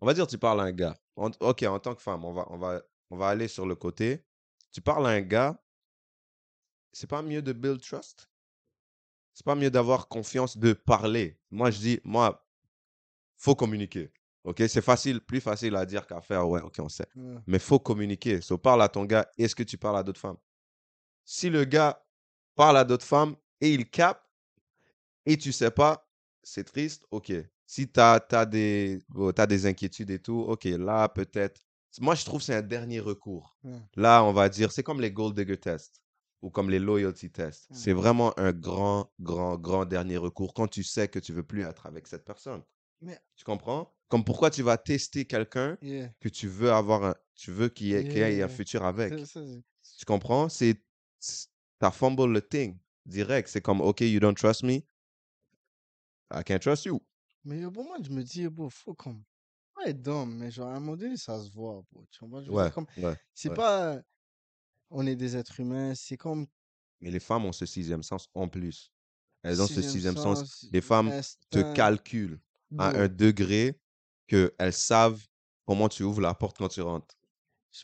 [0.00, 0.96] on va dire, tu parles à un gars.
[1.16, 3.74] En- ok, en tant que femme, on va, on, va, on va aller sur le
[3.74, 4.24] côté.
[4.72, 5.60] Tu parles à un gars,
[6.92, 8.28] c'est pas mieux de build trust?
[9.36, 11.38] C'est pas mieux d'avoir confiance, de parler.
[11.50, 12.48] Moi, je dis, moi,
[13.36, 14.10] faut communiquer.
[14.44, 16.48] Ok, c'est facile, plus facile à dire qu'à faire.
[16.48, 17.06] Ouais, ok, on sait.
[17.14, 17.36] Ouais.
[17.46, 18.40] Mais faut communiquer.
[18.40, 19.30] So, parle à ton gars.
[19.36, 20.38] Est-ce que tu parles à d'autres femmes?
[21.26, 22.02] Si le gars
[22.54, 24.24] parle à d'autres femmes et il capte
[25.26, 26.08] et tu sais pas,
[26.42, 27.04] c'est triste.
[27.10, 27.30] Ok.
[27.66, 31.60] Si tu as, des, oh, des inquiétudes et tout, ok, là, peut-être.
[32.00, 33.58] Moi, je trouve que c'est un dernier recours.
[33.64, 33.82] Ouais.
[33.96, 36.00] Là, on va dire, c'est comme les gold digger tests
[36.42, 37.66] ou comme les loyalty tests.
[37.72, 38.00] C'est Ouais.
[38.00, 41.86] vraiment un grand, grand, grand dernier recours quand tu sais que tu veux plus être
[41.86, 42.62] avec cette personne.
[43.00, 43.92] Mais- Tu comprends?
[44.08, 46.10] Comme pourquoi tu vas tester quelqu'un Yeah.
[46.20, 48.04] que tu veux avoir un, tu veux qu'il y ait,
[48.36, 49.18] ait un futur avec.
[49.20, 49.62] Ça- c'est-
[49.98, 50.48] Tu comprends?
[50.48, 50.80] C'est,
[51.18, 53.48] c'est- t'as fumble le thing direct.
[53.48, 54.82] C'est comme, OK, you don't trust me.
[56.32, 57.00] I can't trust you.
[57.44, 59.22] Mais au moment, je me dis, bon, faut comme.
[59.74, 62.04] Pas être dumb, mais genre, à un moment donné, ça se voit, bro.
[62.10, 62.40] Tu comprends?
[62.42, 62.72] Ouais,
[63.04, 63.16] ouais.
[63.34, 63.54] c'est ouais.
[63.54, 64.00] pas.
[64.90, 66.46] On est des êtres humains, c'est comme.
[67.00, 68.92] Mais les femmes ont ce sixième sens en plus.
[69.42, 70.38] Elles ont ce sixième sens.
[70.40, 71.12] sens, Les femmes
[71.50, 72.40] te calculent
[72.78, 73.78] à un degré
[74.26, 75.22] que elles savent
[75.66, 77.14] comment tu ouvres la porte quand tu rentres.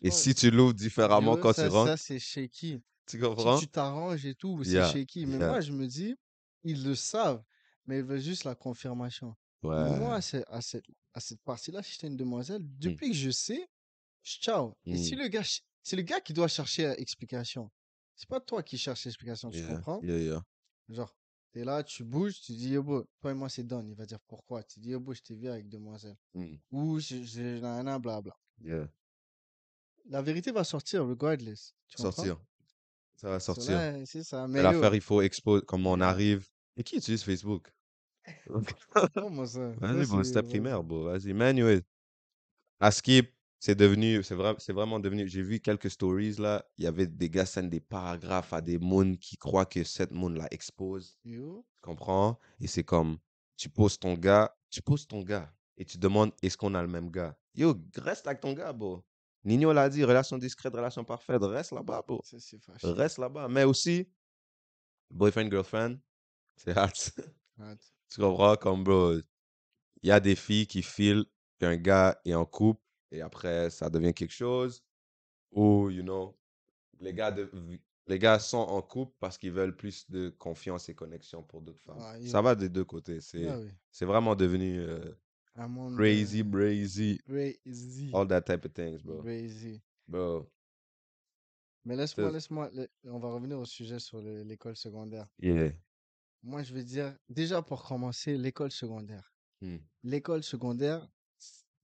[0.02, 2.80] Et si tu l'ouvres différemment quand ça, tu rentres, ça c'est shaky.
[3.06, 3.58] tu Si comprends?
[3.58, 5.26] tu t'arranges et tout, c'est Yeah, shaky.
[5.26, 5.48] Mais yeah.
[5.48, 6.16] moi, je me dis,
[6.64, 7.42] ils le savent,
[7.86, 9.34] mais ils veulent juste la confirmation.
[9.62, 9.98] Ouais.
[9.98, 10.84] Moi, à, ce- à cette,
[11.14, 13.68] à cette partie-là, si j'étais une demoiselle, depuis que je sais,
[14.22, 14.74] je ciao.
[14.86, 15.18] Et si Mm.
[15.18, 15.42] le gars,
[15.82, 17.70] c'est le gars qui doit chercher euh, explication.
[18.16, 20.00] C'est pas toi qui cherches l'explication, tu Yeah, comprends?
[20.02, 20.44] yeah, yeah.
[20.88, 21.14] Genre,
[21.52, 23.84] t'es là, tu bouges, tu dis, Yobo, toi et moi, c'est Don.
[23.88, 24.62] Il va dire pourquoi?
[24.62, 26.16] Tu dis, Yobo, je t'ai vu avec demoiselle.
[26.34, 28.36] Mm, Ou, je, je, blabla.
[28.64, 28.88] yeah.
[30.06, 31.74] La vérité va sortir, regardless.
[31.88, 31.98] Tu?
[31.98, 32.38] Sortir.
[33.16, 33.78] Ça va So sortir.
[34.06, 34.46] C'est ça.
[34.48, 36.48] Mais l'affaire, yo, il faut exposer comme on arrive.
[36.76, 37.72] Et qui utilise Facebook?
[39.14, 39.72] comment ça?
[39.80, 41.30] Vas-y, bon, c'est- c'était primaire, bon, vas-y.
[41.40, 41.82] Anyway,
[42.80, 43.32] à Skip,
[43.64, 47.06] c'est devenu, c'est vrai, c'est vraiment devenu, j'ai vu quelques stories là, il y avait
[47.06, 51.16] des gars sendent des paragraphes à des moons qui croient que cette moon la expose,
[51.24, 51.64] Yo.
[51.76, 52.40] tu comprends?
[52.58, 53.18] Et c'est comme,
[53.56, 56.88] tu poses ton gars, tu poses ton gars et tu demandes est-ce qu'on a le
[56.88, 57.38] même gars?
[57.54, 59.04] Yo, reste avec ton gars, bro.
[59.44, 62.20] Nino l'a dit, relation discrète, relation parfaite, reste là-bas, bro.
[62.24, 62.38] Ça.
[62.82, 63.46] Reste là-bas.
[63.46, 64.10] Mais aussi,
[65.08, 65.98] boyfriend, girlfriend,
[66.56, 66.76] c'est.
[66.76, 67.12] Hâte.
[68.08, 68.56] Tu comprends?
[68.56, 69.14] Comme, bro,
[70.02, 71.24] il y a des filles qui filent
[71.60, 72.81] qu'un gars est en couple
[73.12, 74.82] et après, ça devient quelque chose.
[75.52, 76.36] Ou, you know,
[76.98, 77.50] les gars, de,
[78.06, 81.82] les gars sont en couple parce qu'ils veulent plus de confiance et connexion pour d'autres
[81.82, 81.98] femmes.
[82.00, 83.20] Ah, Ça va des deux côtés.
[83.20, 83.70] C'est, Ah oui.
[83.90, 85.12] c'est vraiment devenu euh,
[85.94, 88.10] crazy, brazy, crazy.
[88.14, 89.20] all that type of things, bro.
[89.22, 89.82] Crazy.
[90.08, 90.50] Bro,
[91.84, 95.28] Mais laisse-moi, laisse-moi, la- on va revenir au sujet sur le- l'école secondaire.
[95.40, 95.72] yeah.
[96.42, 99.32] Moi, je veux dire, déjà pour commencer, l'école secondaire.
[99.60, 99.76] Hmm.
[100.02, 101.08] L'école secondaire,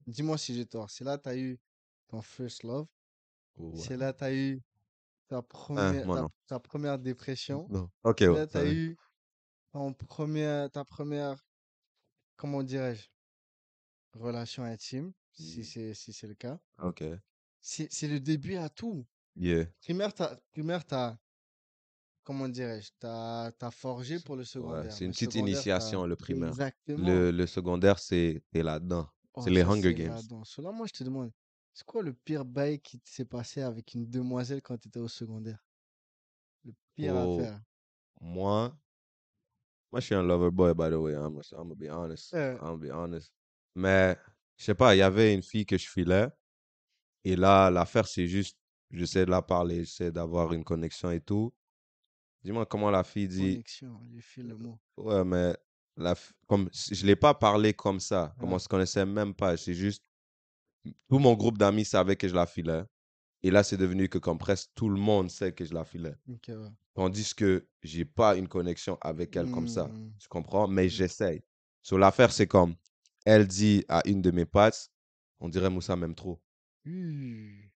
[0.09, 0.91] dis-moi si j'ai tort.
[0.91, 1.59] C'est là que tu as eu
[2.09, 2.87] ton first love.
[3.57, 3.79] Ouais.
[3.79, 4.63] C'est là que tu as eu
[5.29, 7.67] ta première, moi ta, première dépression.
[7.71, 7.91] Non.
[8.05, 8.39] Ok, C'est ouais.
[8.39, 8.73] là que tu as ouais.
[8.75, 8.97] eu
[9.73, 11.37] ton première, ta première,
[12.37, 13.09] comment dirais-je,
[14.19, 15.65] relation intime, si Mm.
[15.65, 16.59] c'est si c'est le cas.
[16.83, 17.05] Ok.
[17.61, 19.07] C'est c'est le début à tout.
[19.37, 19.67] Yeah.
[19.83, 21.17] Primaire, t'as, primaire, t'as,
[22.25, 24.93] comment dirais-je, t'as, t'as forgé pour le Ouais, secondaire.
[24.93, 26.49] c'est une Le petite initiation, le primaire.
[26.51, 27.07] Exactement.
[27.07, 29.09] Le, le secondaire, c'est t'es là-dedans.
[29.35, 30.15] Oh, c'est les ça, Hunger c'est Games.
[30.15, 30.43] là-dedans.
[30.59, 31.33] Là, moi, je te demande,
[31.73, 35.09] C'est quoi le pire bail qui s'est passé avec une demoiselle quand tu étais au
[35.09, 35.59] secondaire?
[36.65, 37.39] Le pire à Oh,
[38.21, 38.77] moi,
[39.91, 41.13] moi, je suis un lover boy, by the way.
[41.15, 42.35] I'm, gonna- I'm gonna be honest.
[42.35, 42.55] Euh.
[42.55, 43.33] I'm gonna be honest.
[43.75, 44.17] Mais,
[44.57, 46.29] je sais pas, il y avait une fille que je filais.
[47.25, 48.59] Et là, l'affaire, c'est juste,
[48.91, 51.53] j'essaie de la parler, j'essaie d'avoir une connexion et tout.
[52.43, 53.53] Dis-moi comment la fille dit.
[53.55, 54.79] Connexion, j'ai fait le mot.
[54.97, 55.57] Ouais, mais
[55.99, 56.15] la,
[56.47, 58.35] comme, je l'ai pas parlé comme ça.
[58.39, 59.57] Comme on se connaissait même pas.
[59.57, 60.03] C'est juste,
[61.09, 62.85] tout mon groupe d'amis savait que je la filais.
[63.43, 66.17] Et là, c'est devenu que comme presque tout le monde sait que je la filais.
[66.27, 66.71] Ouais.
[66.95, 69.85] Tandis que j'ai pas une connexion avec elle comme ça.
[69.85, 70.13] Hmm.
[70.19, 70.67] Tu comprends?
[70.67, 71.43] Mais j'essaye.
[71.83, 72.75] Sur l'affaire, c'est comme,
[73.25, 74.91] elle dit à une de mes potes,
[75.39, 76.41] on dirait Moussa m'aime trop.
[76.85, 77.71] Uh.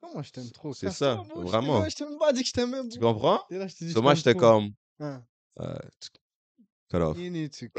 [0.00, 0.72] Comment je t'aime trop?
[0.72, 1.88] C'est ça, vraiment.
[1.88, 3.40] Je t'ai même pas dit que je t'aimais, Tu comprends?
[3.50, 5.24] Et là, je So moi, t'aime j'étais comme, Hein.
[5.60, 6.10] euh, tu-
[6.92, 7.18] cut off.
[7.18, 7.70] You need to it.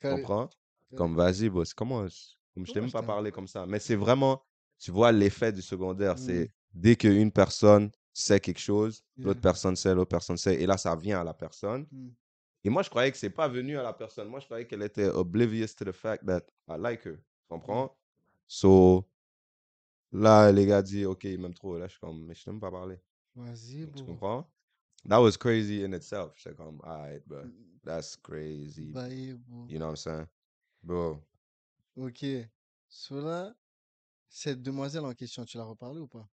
[0.00, 0.50] Tu comprends?
[0.94, 1.74] Comme, vas-y, boss.
[1.74, 2.14] Comment, je-
[2.54, 3.06] comme je t'ai même pas t'aime?
[3.06, 3.66] parlé comme ça.
[3.66, 4.42] Mais c'est vraiment,
[4.78, 6.14] tu vois, l'effet du secondaire.
[6.14, 6.18] Hmm.
[6.18, 10.60] C'est dès qu'une personne sait quelque chose, l'autre personne sait, l'autre personne sait.
[10.60, 11.86] Et là, ça vient à la personne.
[11.90, 12.08] Hmm.
[12.64, 14.28] Et moi, je croyais que c'est pas venu à la personne.
[14.28, 17.16] Moi, je croyais qu'elle était oblivious to the fact that I like her.
[17.16, 17.96] Tu comprends?
[18.46, 19.08] So,
[20.12, 21.78] là, les gars disent, OK, il m'aime trop.
[21.78, 22.96] Là, je suis comme, mais je t'ai même pas parlé.
[23.36, 24.50] Vas-y, Tu comprends?
[25.06, 26.34] That was crazy in itself.
[26.36, 27.44] J'étais comme, alright, bro.
[27.84, 28.92] That's crazy.
[28.92, 29.66] Bye, bro.
[29.68, 30.26] You know what I'm saying?
[30.82, 31.22] Bro.
[31.96, 32.24] Ok.
[32.88, 33.54] So là,
[34.28, 36.28] cette demoiselle en question, tu l'as reparlé ou pas?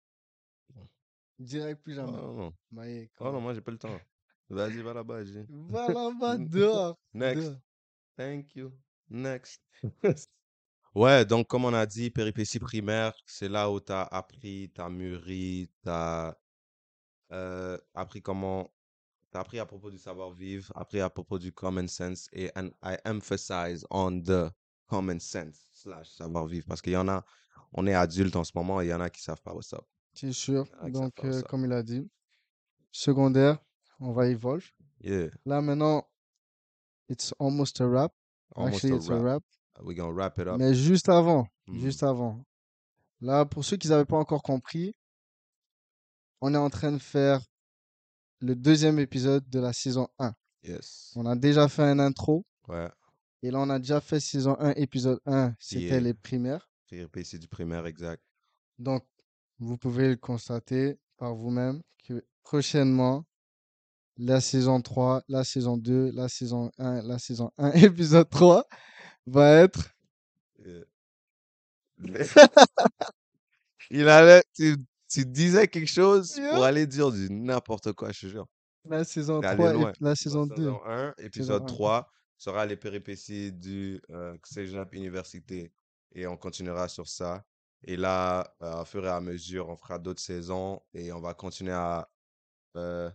[1.39, 2.11] Direct plus Oh jamais.
[2.18, 2.53] non.
[2.72, 3.99] Bye, Oh non, moi, j'ai pas le temps.
[4.49, 5.45] Vas-y, va là-bas, j'ai.
[5.49, 6.97] Va là-bas, dehors.
[7.14, 7.41] Next.
[7.41, 7.59] dehors.
[8.18, 8.72] Thank you.
[9.09, 9.61] Next.
[10.95, 14.80] Ouais, donc comme on a dit, péripéties primaires, c'est là où tu as appris, tu
[14.80, 15.89] as mûri, tu
[17.34, 18.69] as appris comment,
[19.31, 22.69] tu as appris à propos du savoir-vivre, appris à propos du common sense et and
[22.84, 24.51] I emphasize on the
[24.88, 27.25] common sense slash savoir-vivre parce qu'il y en a,
[27.73, 29.73] on est adulte en ce moment et il y en a qui savent pas what's
[29.73, 29.86] up.
[30.13, 30.65] C'est sûr.
[30.89, 32.07] Donc, euh, comme il a dit,
[32.91, 33.57] secondaire,
[33.99, 34.65] on va evolve.
[35.01, 36.05] Yeah, Là, maintenant,
[37.09, 38.13] it's almost a wrap.
[38.55, 39.23] almost Actually, a it's a wrap.
[39.23, 39.43] wrap.
[39.81, 40.57] We're gonna wrap it up.
[40.59, 41.79] Mais juste avant, Mm.
[41.79, 42.43] juste avant.
[43.21, 44.93] Là, pour ceux qui n'avaient pas encore compris,
[46.45, 47.39] on est en train de faire
[48.41, 50.33] le deuxième épisode de la saison 1.
[50.63, 51.13] Yes.
[51.15, 52.45] On a déjà fait un intro.
[52.67, 52.89] Ouais,
[53.43, 55.55] Et là, on a déjà fait saison 1, épisode 1.
[55.57, 55.99] C'était Yeah.
[56.01, 56.69] les primaires.
[56.89, 58.21] péripéties du primaire, exact.
[58.77, 59.05] Donc,
[59.57, 63.25] vous pouvez le constater par vous-même que prochainement,
[64.17, 68.67] la saison 3, la saison 2, la saison 1, la saison 1, épisode 3
[69.27, 69.93] va être.
[70.59, 70.83] Yeah.
[73.89, 74.75] Il allait, tu,
[75.14, 76.55] tu disais quelque chose Yeah.
[76.55, 78.47] pour aller dire du n'importe quoi, je te jure.
[78.86, 79.93] La saison T'es allé 3 et loin.
[80.01, 80.55] la saison 2.
[80.55, 81.66] saison 1, épisode un.
[81.66, 85.72] 3 sera les péripéties du euh, Cégep Université.
[86.16, 87.45] Et on continuera sur ça.
[87.86, 91.34] Et là, euh, au fur et à mesure, on fera d'autres saisons et on va
[91.34, 92.09] continuer à
[92.76, 93.09] euh,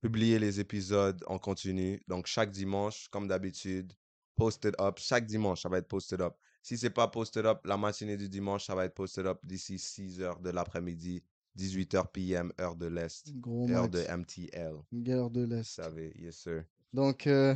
[0.00, 2.02] publier les épisodes en continu.
[2.08, 3.92] Donc, chaque dimanche, comme d'habitude,
[4.36, 4.98] posted up.
[4.98, 6.34] Chaque dimanche, ça va être posted up.
[6.66, 9.78] Si c'est pas posted up, la matinée du dimanche, ça va être posted up d'ici
[9.78, 11.22] 6 heures de l'après-midi,
[11.54, 13.28] 18 h PM, heure de l'Est,
[13.70, 13.90] heure max.
[13.92, 14.74] de MTL.
[14.92, 15.62] Guerre de Vous l'Est.
[15.62, 16.64] savez, yes sir.
[16.92, 17.54] Donc, euh,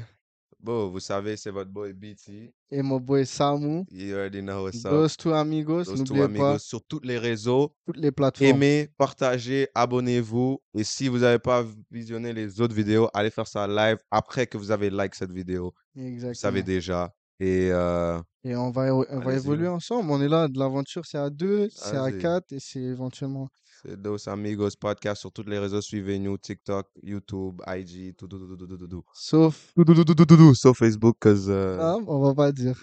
[0.60, 2.54] Bon, vous savez, c'est votre boy BT.
[2.70, 3.84] et mon boy Samu.
[3.90, 4.92] You already know what's up.
[4.92, 5.86] Those two amigos.
[5.86, 7.74] Those two amigos pas, sur toutes les réseaux.
[7.86, 8.48] toutes les plateformes.
[8.50, 10.62] Aimez, partagez, abonnez-vous.
[10.74, 14.56] Et si vous n'avez pas visionné les autres vidéos, allez faire ça live après que
[14.56, 15.74] vous avez like cette vidéo.
[15.96, 16.02] Vous
[16.34, 16.62] savez Exactement.
[16.62, 17.12] déjà.
[17.40, 20.10] Et euh, Et on va, on évoluer ensemble.
[20.10, 23.48] On est là, de l'aventure, c'est à deux, c'est à quatre et c'est éventuellement.
[23.82, 25.80] c'est Dos Amigos Podcast sur toutes les réseaux.
[25.80, 29.02] Suivez-nous, TikTok, YouTube, IG, tout, tout, tout, tout, tout, tout, tout.
[29.14, 29.72] Sauf.
[29.74, 31.46] Tout, tout, tout, tout, tout, tout, tout, Sauf Facebook, cause...
[31.48, 32.78] euh, Ah, on va pas dire.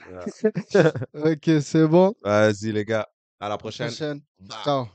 [0.74, 0.91] yeah.
[1.14, 2.14] Ok, c'est bon.
[2.24, 3.08] Vas-y les gars,
[3.39, 3.88] à la prochaine.
[3.89, 4.22] Prochaine.
[4.39, 4.58] Bye.
[4.64, 4.88] Ciao.